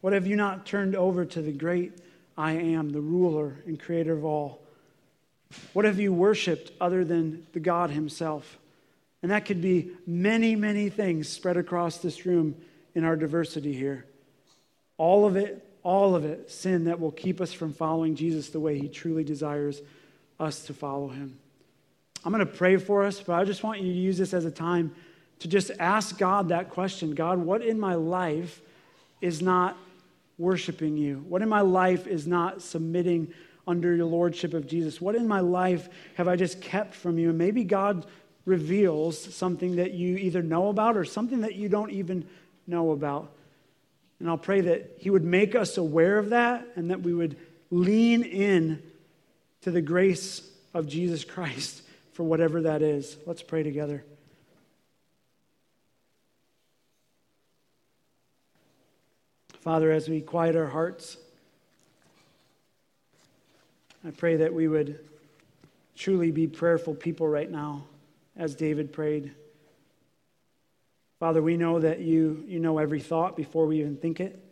What 0.00 0.12
have 0.12 0.26
you 0.26 0.34
not 0.34 0.66
turned 0.66 0.96
over 0.96 1.24
to 1.24 1.40
the 1.40 1.52
great 1.52 1.92
I 2.38 2.52
am, 2.52 2.90
the 2.90 3.00
ruler 3.02 3.56
and 3.66 3.78
creator 3.78 4.14
of 4.14 4.24
all? 4.24 4.62
What 5.74 5.84
have 5.84 6.00
you 6.00 6.12
worshiped 6.12 6.72
other 6.80 7.04
than 7.04 7.46
the 7.52 7.60
God 7.60 7.90
Himself? 7.90 8.58
And 9.22 9.30
that 9.30 9.44
could 9.44 9.60
be 9.60 9.90
many, 10.06 10.56
many 10.56 10.88
things 10.88 11.28
spread 11.28 11.58
across 11.58 11.98
this 11.98 12.24
room 12.24 12.54
in 12.94 13.04
our 13.04 13.16
diversity 13.16 13.74
here. 13.74 14.06
All 14.96 15.26
of 15.26 15.36
it 15.36 15.68
all 15.82 16.14
of 16.14 16.24
it 16.24 16.50
sin 16.50 16.84
that 16.84 17.00
will 17.00 17.10
keep 17.10 17.40
us 17.40 17.52
from 17.52 17.72
following 17.72 18.14
Jesus 18.14 18.50
the 18.50 18.60
way 18.60 18.78
he 18.78 18.88
truly 18.88 19.24
desires 19.24 19.80
us 20.38 20.66
to 20.66 20.74
follow 20.74 21.08
him. 21.08 21.38
I'm 22.24 22.32
going 22.32 22.46
to 22.46 22.52
pray 22.52 22.76
for 22.76 23.04
us, 23.04 23.20
but 23.20 23.34
I 23.34 23.44
just 23.44 23.62
want 23.62 23.80
you 23.80 23.90
to 23.90 23.98
use 23.98 24.18
this 24.18 24.34
as 24.34 24.44
a 24.44 24.50
time 24.50 24.94
to 25.38 25.48
just 25.48 25.70
ask 25.78 26.18
God 26.18 26.48
that 26.48 26.68
question 26.68 27.14
God, 27.14 27.38
what 27.38 27.62
in 27.62 27.80
my 27.80 27.94
life 27.94 28.60
is 29.20 29.40
not 29.40 29.78
worshiping 30.38 30.96
you? 30.96 31.24
What 31.28 31.42
in 31.42 31.48
my 31.48 31.60
life 31.60 32.06
is 32.06 32.26
not 32.26 32.62
submitting 32.62 33.34
under 33.66 33.94
your 33.94 34.06
lordship 34.06 34.54
of 34.54 34.66
Jesus? 34.66 35.00
What 35.00 35.14
in 35.14 35.28
my 35.28 35.40
life 35.40 35.88
have 36.14 36.28
I 36.28 36.36
just 36.36 36.60
kept 36.60 36.94
from 36.94 37.18
you? 37.18 37.28
And 37.28 37.38
maybe 37.38 37.64
God 37.64 38.06
reveals 38.44 39.34
something 39.34 39.76
that 39.76 39.92
you 39.92 40.16
either 40.16 40.42
know 40.42 40.68
about 40.68 40.96
or 40.96 41.04
something 41.04 41.42
that 41.42 41.56
you 41.56 41.68
don't 41.68 41.90
even 41.90 42.26
know 42.66 42.92
about. 42.92 43.30
And 44.20 44.28
I'll 44.28 44.38
pray 44.38 44.62
that 44.62 44.96
He 44.98 45.10
would 45.10 45.24
make 45.24 45.54
us 45.54 45.76
aware 45.76 46.18
of 46.18 46.30
that 46.30 46.66
and 46.76 46.90
that 46.90 47.02
we 47.02 47.12
would 47.12 47.36
lean 47.70 48.22
in 48.22 48.82
to 49.62 49.70
the 49.70 49.82
grace 49.82 50.48
of 50.72 50.88
Jesus 50.88 51.24
Christ 51.24 51.82
for 52.12 52.22
whatever 52.22 52.62
that 52.62 52.82
is. 52.82 53.16
Let's 53.26 53.42
pray 53.42 53.62
together. 53.62 54.04
Father, 59.68 59.92
as 59.92 60.08
we 60.08 60.22
quiet 60.22 60.56
our 60.56 60.64
hearts, 60.64 61.18
I 64.02 64.10
pray 64.12 64.36
that 64.36 64.54
we 64.54 64.66
would 64.66 64.98
truly 65.94 66.30
be 66.30 66.46
prayerful 66.46 66.94
people 66.94 67.28
right 67.28 67.50
now, 67.50 67.84
as 68.34 68.54
David 68.54 68.94
prayed. 68.94 69.30
Father, 71.20 71.42
we 71.42 71.58
know 71.58 71.80
that 71.80 72.00
you, 72.00 72.46
you 72.48 72.60
know 72.60 72.78
every 72.78 73.00
thought 73.00 73.36
before 73.36 73.66
we 73.66 73.80
even 73.80 73.98
think 73.98 74.20
it. 74.20 74.42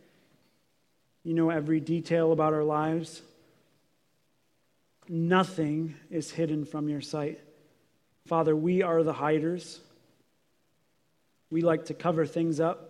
You 1.23 1.33
know 1.33 1.49
every 1.49 1.79
detail 1.79 2.31
about 2.31 2.53
our 2.53 2.63
lives. 2.63 3.23
Nothing 5.09 5.95
is 6.11 6.29
hidden 6.29 6.63
from 6.63 6.89
your 6.89 7.01
sight. 7.01 7.39
Father, 8.27 8.55
we 8.55 8.83
are 8.83 9.01
the 9.01 9.13
hiders. 9.13 9.79
We 11.49 11.61
like 11.61 11.85
to 11.85 11.95
cover 11.95 12.27
things 12.27 12.59
up. 12.59 12.86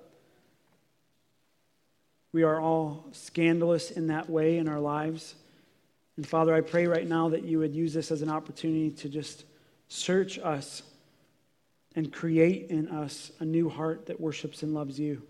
We 2.34 2.44
are 2.44 2.60
all 2.60 3.06
scandalous 3.12 3.92
in 3.92 4.08
that 4.08 4.30
way 4.30 4.58
in 4.58 4.68
our 4.68 4.80
lives. 4.80 5.36
And 6.18 6.28
Father, 6.28 6.54
I 6.54 6.62
pray 6.62 6.88
right 6.88 7.08
now 7.08 7.30
that 7.30 7.44
you 7.44 7.60
would 7.60 7.74
use 7.74 7.94
this 7.94 8.12
as 8.12 8.22
an 8.22 8.30
opportunity 8.30 8.92
to 8.92 9.10
just 9.10 9.46
search 9.88 10.38
us 10.40 10.84
and 11.96 12.12
create 12.12 12.70
in 12.70 12.90
us 12.90 13.32
a 13.40 13.46
new 13.46 13.70
heart 13.70 14.08
that 14.08 14.20
worships 14.20 14.62
and 14.62 14.74
loves 14.74 15.00
you. 15.00 15.22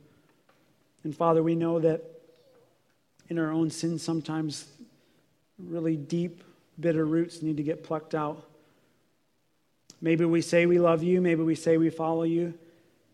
And 1.04 1.16
Father, 1.16 1.44
we 1.44 1.56
know 1.56 1.80
that 1.80 2.04
in 3.30 3.40
our 3.40 3.52
own 3.52 3.70
sin, 3.70 4.00
sometimes 4.00 4.66
really 5.60 5.96
deep, 5.96 6.44
bitter 6.80 7.06
roots 7.06 7.42
need 7.42 7.58
to 7.58 7.64
get 7.64 7.84
plucked 7.84 8.16
out. 8.16 8.46
Maybe 10.02 10.26
we 10.26 10.42
say 10.42 10.66
we 10.66 10.80
love 10.80 11.04
you, 11.04 11.22
maybe 11.22 11.44
we 11.44 11.56
say 11.56 11.78
we 11.78 11.90
follow 11.90 12.24
you, 12.24 12.54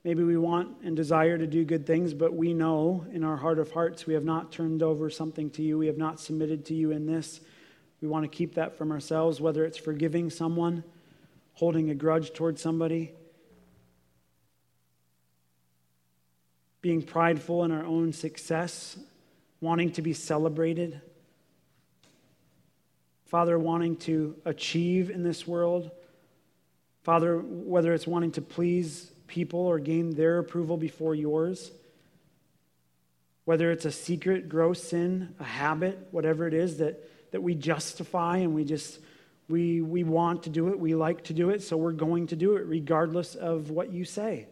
maybe 0.04 0.24
we 0.24 0.38
want 0.38 0.78
and 0.84 0.96
desire 0.96 1.38
to 1.38 1.48
do 1.48 1.63
good 1.63 1.86
things, 1.86 2.13
but 2.13 2.34
we 2.34 2.54
know 2.54 3.06
in 3.12 3.24
our 3.24 3.38
heart 3.38 3.60
of 3.60 3.72
hearts 3.72 4.06
we 4.06 4.13
have 4.13 4.26
not 4.26 4.52
turned 4.52 4.84
over 4.84 5.10
something 5.10 5.50
to 5.52 5.62
you, 5.62 5.78
we 5.78 5.88
have 5.88 5.98
not 5.98 6.20
submitted 6.20 6.66
to 6.66 6.74
you 6.74 6.92
in 6.92 7.06
this. 7.06 7.39
We 8.02 8.08
want 8.08 8.24
to 8.24 8.30
keep 8.30 8.56
that 8.56 8.78
from 8.78 8.92
ourselves, 8.92 9.39
whether 9.39 9.63
it's 9.63 9.78
forgiving 9.78 10.30
someone, 10.30 10.84
holding 11.54 11.89
a 11.89 11.96
grudge 11.96 12.34
towards 12.34 12.62
somebody 12.62 13.13
being 16.84 17.02
prideful 17.02 17.63
in 17.63 17.72
our 17.72 17.86
own 17.86 18.12
success, 18.12 18.98
wanting 19.62 19.89
to 19.89 20.02
be 20.02 20.12
celebrated. 20.12 21.02
Father, 23.26 23.58
wanting 23.58 23.96
to 23.96 24.36
achieve 24.44 25.10
in 25.10 25.24
this 25.24 25.48
world. 25.48 25.89
Father, 27.04 27.39
whether 27.39 27.94
it's 27.94 28.06
wanting 28.06 28.34
to 28.34 28.42
please 28.42 29.12
people 29.34 29.62
or 29.62 29.80
gain 29.80 30.12
their 30.12 30.38
approval 30.38 30.78
before 30.78 31.15
yours. 31.15 31.72
Whether 33.46 33.72
it's 33.72 33.86
a 33.86 33.91
secret, 33.91 34.48
gross 34.48 34.84
sin, 34.84 35.34
a 35.39 35.43
habit, 35.43 36.08
whatever 36.12 36.48
it 36.48 36.54
is 36.54 36.78
that, 36.78 37.10
that 37.32 37.41
we 37.41 37.56
justify 37.56 38.38
and 38.38 38.54
we 38.54 38.63
just 38.63 39.00
we, 39.50 39.82
we 39.82 40.04
want 40.04 40.43
to 40.43 40.50
do 40.50 40.69
it, 40.69 40.80
we 40.80 40.96
like 40.96 41.26
to 41.26 41.34
do 41.34 41.50
it, 41.50 41.62
so 41.62 41.76
we're 41.76 41.91
going 41.91 42.28
to 42.28 42.36
do 42.36 42.56
it 42.56 42.65
regardless 42.65 43.36
of 43.36 43.72
what 43.72 43.91
you 43.91 44.06
say. 44.06 44.48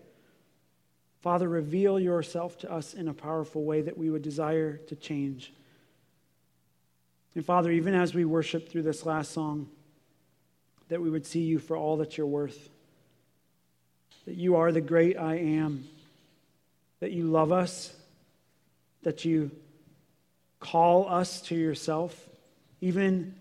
Father, 1.21 1.47
reveal 1.47 1.99
yourself 1.99 2.57
to 2.59 2.71
us 2.71 2.93
in 2.93 3.07
a 3.07 3.13
powerful 3.13 3.63
way 3.63 3.81
that 3.81 3.97
we 3.97 4.09
would 4.09 4.23
desire 4.23 4.77
to 4.77 4.95
change. 4.95 5.53
And 7.35 7.45
Father, 7.45 7.71
even 7.71 7.93
as 7.93 8.13
we 8.13 8.25
worship 8.25 8.67
through 8.67 8.81
this 8.81 9.05
last 9.05 9.31
song, 9.31 9.69
that 10.89 11.01
we 11.01 11.09
would 11.09 11.25
see 11.25 11.41
you 11.41 11.59
for 11.59 11.77
all 11.77 11.97
that 11.97 12.17
you're 12.17 12.27
worth. 12.27 12.69
That 14.25 14.35
you 14.35 14.55
are 14.55 14.71
the 14.71 14.81
great 14.81 15.17
I 15.17 15.35
am. 15.35 15.87
That 16.99 17.11
you 17.11 17.25
love 17.25 17.51
us. 17.51 17.93
That 19.03 19.25
you 19.25 19.51
call 20.59 21.09
us 21.09 21.41
to 21.41 21.55
yourself. 21.55 22.29
Even, 22.79 23.35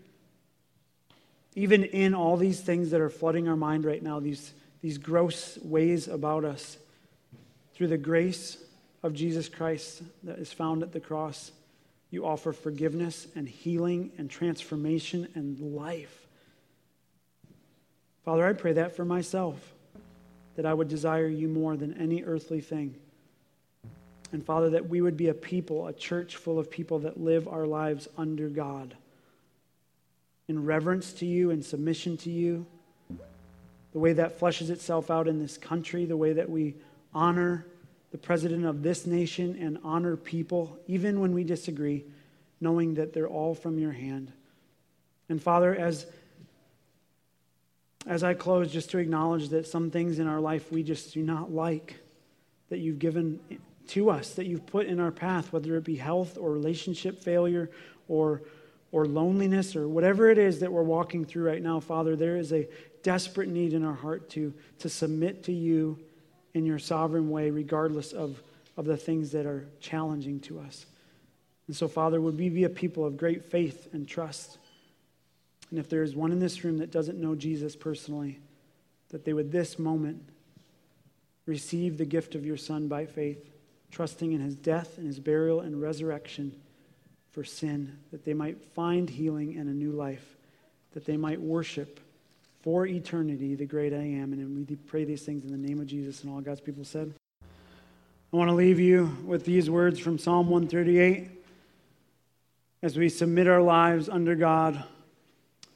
even 1.54 1.84
in 1.84 2.14
all 2.14 2.36
these 2.36 2.60
things 2.60 2.90
that 2.90 3.00
are 3.00 3.10
flooding 3.10 3.48
our 3.48 3.56
mind 3.56 3.84
right 3.84 4.02
now, 4.02 4.20
these, 4.20 4.52
these 4.82 4.98
gross 4.98 5.58
ways 5.58 6.08
about 6.08 6.44
us 6.44 6.78
through 7.74 7.88
the 7.88 7.98
grace 7.98 8.58
of 9.02 9.14
Jesus 9.14 9.48
Christ 9.48 10.02
that 10.24 10.38
is 10.38 10.52
found 10.52 10.82
at 10.82 10.92
the 10.92 11.00
cross, 11.00 11.52
you 12.10 12.26
offer 12.26 12.52
forgiveness 12.52 13.26
and 13.34 13.48
healing 13.48 14.10
and 14.18 14.28
transformation 14.28 15.28
and 15.34 15.58
life. 15.60 16.26
Father, 18.24 18.46
I 18.46 18.52
pray 18.52 18.74
that 18.74 18.96
for 18.96 19.04
myself, 19.04 19.72
that 20.60 20.68
I 20.68 20.74
would 20.74 20.88
desire 20.88 21.26
you 21.26 21.48
more 21.48 21.74
than 21.74 21.94
any 21.94 22.22
earthly 22.22 22.60
thing. 22.60 22.94
And 24.30 24.44
Father, 24.44 24.68
that 24.68 24.90
we 24.90 25.00
would 25.00 25.16
be 25.16 25.28
a 25.28 25.32
people, 25.32 25.86
a 25.86 25.92
church 25.94 26.36
full 26.36 26.58
of 26.58 26.70
people 26.70 26.98
that 26.98 27.18
live 27.18 27.48
our 27.48 27.66
lives 27.66 28.08
under 28.18 28.50
God, 28.50 28.94
in 30.48 30.66
reverence 30.66 31.14
to 31.14 31.24
you 31.24 31.48
in 31.48 31.62
submission 31.62 32.18
to 32.18 32.30
you, 32.30 32.66
the 33.94 33.98
way 33.98 34.12
that 34.12 34.38
fleshes 34.38 34.68
itself 34.68 35.10
out 35.10 35.28
in 35.28 35.38
this 35.38 35.56
country, 35.56 36.04
the 36.04 36.14
way 36.14 36.34
that 36.34 36.50
we 36.50 36.74
honor 37.14 37.64
the 38.10 38.18
president 38.18 38.66
of 38.66 38.82
this 38.82 39.06
nation 39.06 39.56
and 39.58 39.78
honor 39.82 40.14
people, 40.14 40.78
even 40.86 41.20
when 41.20 41.32
we 41.32 41.42
disagree, 41.42 42.04
knowing 42.60 42.92
that 42.92 43.14
they're 43.14 43.26
all 43.26 43.54
from 43.54 43.78
your 43.78 43.92
hand. 43.92 44.30
And 45.30 45.42
Father, 45.42 45.74
as 45.74 46.04
as 48.06 48.24
I 48.24 48.34
close, 48.34 48.72
just 48.72 48.90
to 48.90 48.98
acknowledge 48.98 49.50
that 49.50 49.66
some 49.66 49.90
things 49.90 50.18
in 50.18 50.26
our 50.26 50.40
life 50.40 50.72
we 50.72 50.82
just 50.82 51.12
do 51.12 51.22
not 51.22 51.52
like 51.52 51.96
that 52.70 52.78
you've 52.78 52.98
given 52.98 53.40
to 53.88 54.10
us, 54.10 54.34
that 54.34 54.46
you've 54.46 54.66
put 54.66 54.86
in 54.86 55.00
our 55.00 55.10
path, 55.10 55.52
whether 55.52 55.76
it 55.76 55.84
be 55.84 55.96
health 55.96 56.38
or 56.38 56.52
relationship 56.52 57.22
failure 57.22 57.70
or, 58.08 58.42
or 58.92 59.06
loneliness 59.06 59.74
or 59.76 59.88
whatever 59.88 60.30
it 60.30 60.38
is 60.38 60.60
that 60.60 60.72
we're 60.72 60.82
walking 60.82 61.24
through 61.24 61.44
right 61.44 61.62
now, 61.62 61.80
Father, 61.80 62.16
there 62.16 62.36
is 62.36 62.52
a 62.52 62.68
desperate 63.02 63.48
need 63.48 63.72
in 63.72 63.84
our 63.84 63.94
heart 63.94 64.30
to, 64.30 64.54
to 64.78 64.88
submit 64.88 65.42
to 65.44 65.52
you 65.52 65.98
in 66.54 66.64
your 66.64 66.78
sovereign 66.78 67.30
way, 67.30 67.50
regardless 67.50 68.12
of, 68.12 68.42
of 68.76 68.84
the 68.84 68.96
things 68.96 69.30
that 69.32 69.46
are 69.46 69.66
challenging 69.80 70.40
to 70.40 70.60
us. 70.60 70.86
And 71.66 71.76
so, 71.76 71.86
Father, 71.86 72.20
would 72.20 72.38
we 72.38 72.48
be 72.48 72.64
a 72.64 72.68
people 72.68 73.04
of 73.04 73.16
great 73.16 73.44
faith 73.44 73.88
and 73.92 74.06
trust? 74.06 74.58
And 75.70 75.78
if 75.78 75.88
there 75.88 76.02
is 76.02 76.14
one 76.14 76.32
in 76.32 76.40
this 76.40 76.64
room 76.64 76.78
that 76.78 76.90
doesn't 76.90 77.20
know 77.20 77.34
Jesus 77.34 77.76
personally, 77.76 78.40
that 79.10 79.24
they 79.24 79.32
would 79.32 79.52
this 79.52 79.78
moment 79.78 80.22
receive 81.46 81.98
the 81.98 82.04
gift 82.04 82.34
of 82.34 82.44
your 82.44 82.56
Son 82.56 82.88
by 82.88 83.06
faith, 83.06 83.50
trusting 83.90 84.32
in 84.32 84.40
his 84.40 84.56
death 84.56 84.98
and 84.98 85.06
his 85.06 85.20
burial 85.20 85.60
and 85.60 85.80
resurrection 85.80 86.60
for 87.32 87.44
sin, 87.44 87.98
that 88.10 88.24
they 88.24 88.34
might 88.34 88.60
find 88.74 89.08
healing 89.08 89.56
and 89.56 89.68
a 89.68 89.72
new 89.72 89.92
life, 89.92 90.36
that 90.92 91.04
they 91.04 91.16
might 91.16 91.40
worship 91.40 92.00
for 92.62 92.86
eternity 92.86 93.54
the 93.54 93.66
great 93.66 93.92
I 93.92 94.02
am. 94.02 94.32
And 94.32 94.68
we 94.68 94.76
pray 94.76 95.04
these 95.04 95.22
things 95.22 95.44
in 95.44 95.50
the 95.50 95.68
name 95.68 95.80
of 95.80 95.86
Jesus 95.86 96.22
and 96.22 96.32
all 96.32 96.40
God's 96.40 96.60
people 96.60 96.84
said. 96.84 97.12
I 98.32 98.36
want 98.36 98.48
to 98.48 98.54
leave 98.54 98.78
you 98.78 99.16
with 99.24 99.44
these 99.44 99.68
words 99.68 99.98
from 99.98 100.18
Psalm 100.18 100.48
138 100.48 101.30
as 102.82 102.96
we 102.96 103.08
submit 103.08 103.48
our 103.48 103.62
lives 103.62 104.08
under 104.08 104.34
God. 104.34 104.84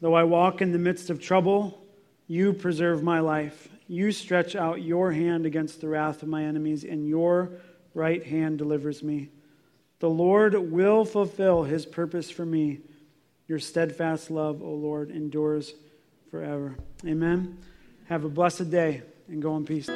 Though 0.04 0.12
I 0.12 0.24
walk 0.24 0.60
in 0.60 0.70
the 0.70 0.78
midst 0.78 1.08
of 1.08 1.18
trouble, 1.18 1.82
you 2.26 2.52
preserve 2.52 3.02
my 3.02 3.20
life. 3.20 3.70
You 3.88 4.12
stretch 4.12 4.54
out 4.54 4.82
your 4.82 5.12
hand 5.12 5.46
against 5.46 5.80
the 5.80 5.88
wrath 5.88 6.22
of 6.22 6.28
my 6.28 6.44
enemies, 6.44 6.84
and 6.84 7.08
your 7.08 7.52
right 7.94 8.22
hand 8.22 8.58
delivers 8.58 9.02
me. 9.02 9.30
The 10.00 10.10
Lord 10.10 10.52
will 10.70 11.06
fulfill 11.06 11.62
his 11.62 11.86
purpose 11.86 12.30
for 12.30 12.44
me. 12.44 12.80
Your 13.48 13.58
steadfast 13.58 14.30
love, 14.30 14.62
O 14.62 14.74
Lord, 14.74 15.10
endures 15.10 15.72
forever. 16.30 16.76
Amen. 17.06 17.56
Have 18.10 18.24
a 18.24 18.28
blessed 18.28 18.70
day 18.70 19.00
and 19.28 19.40
go 19.40 19.56
in 19.56 19.64
peace. 19.64 19.88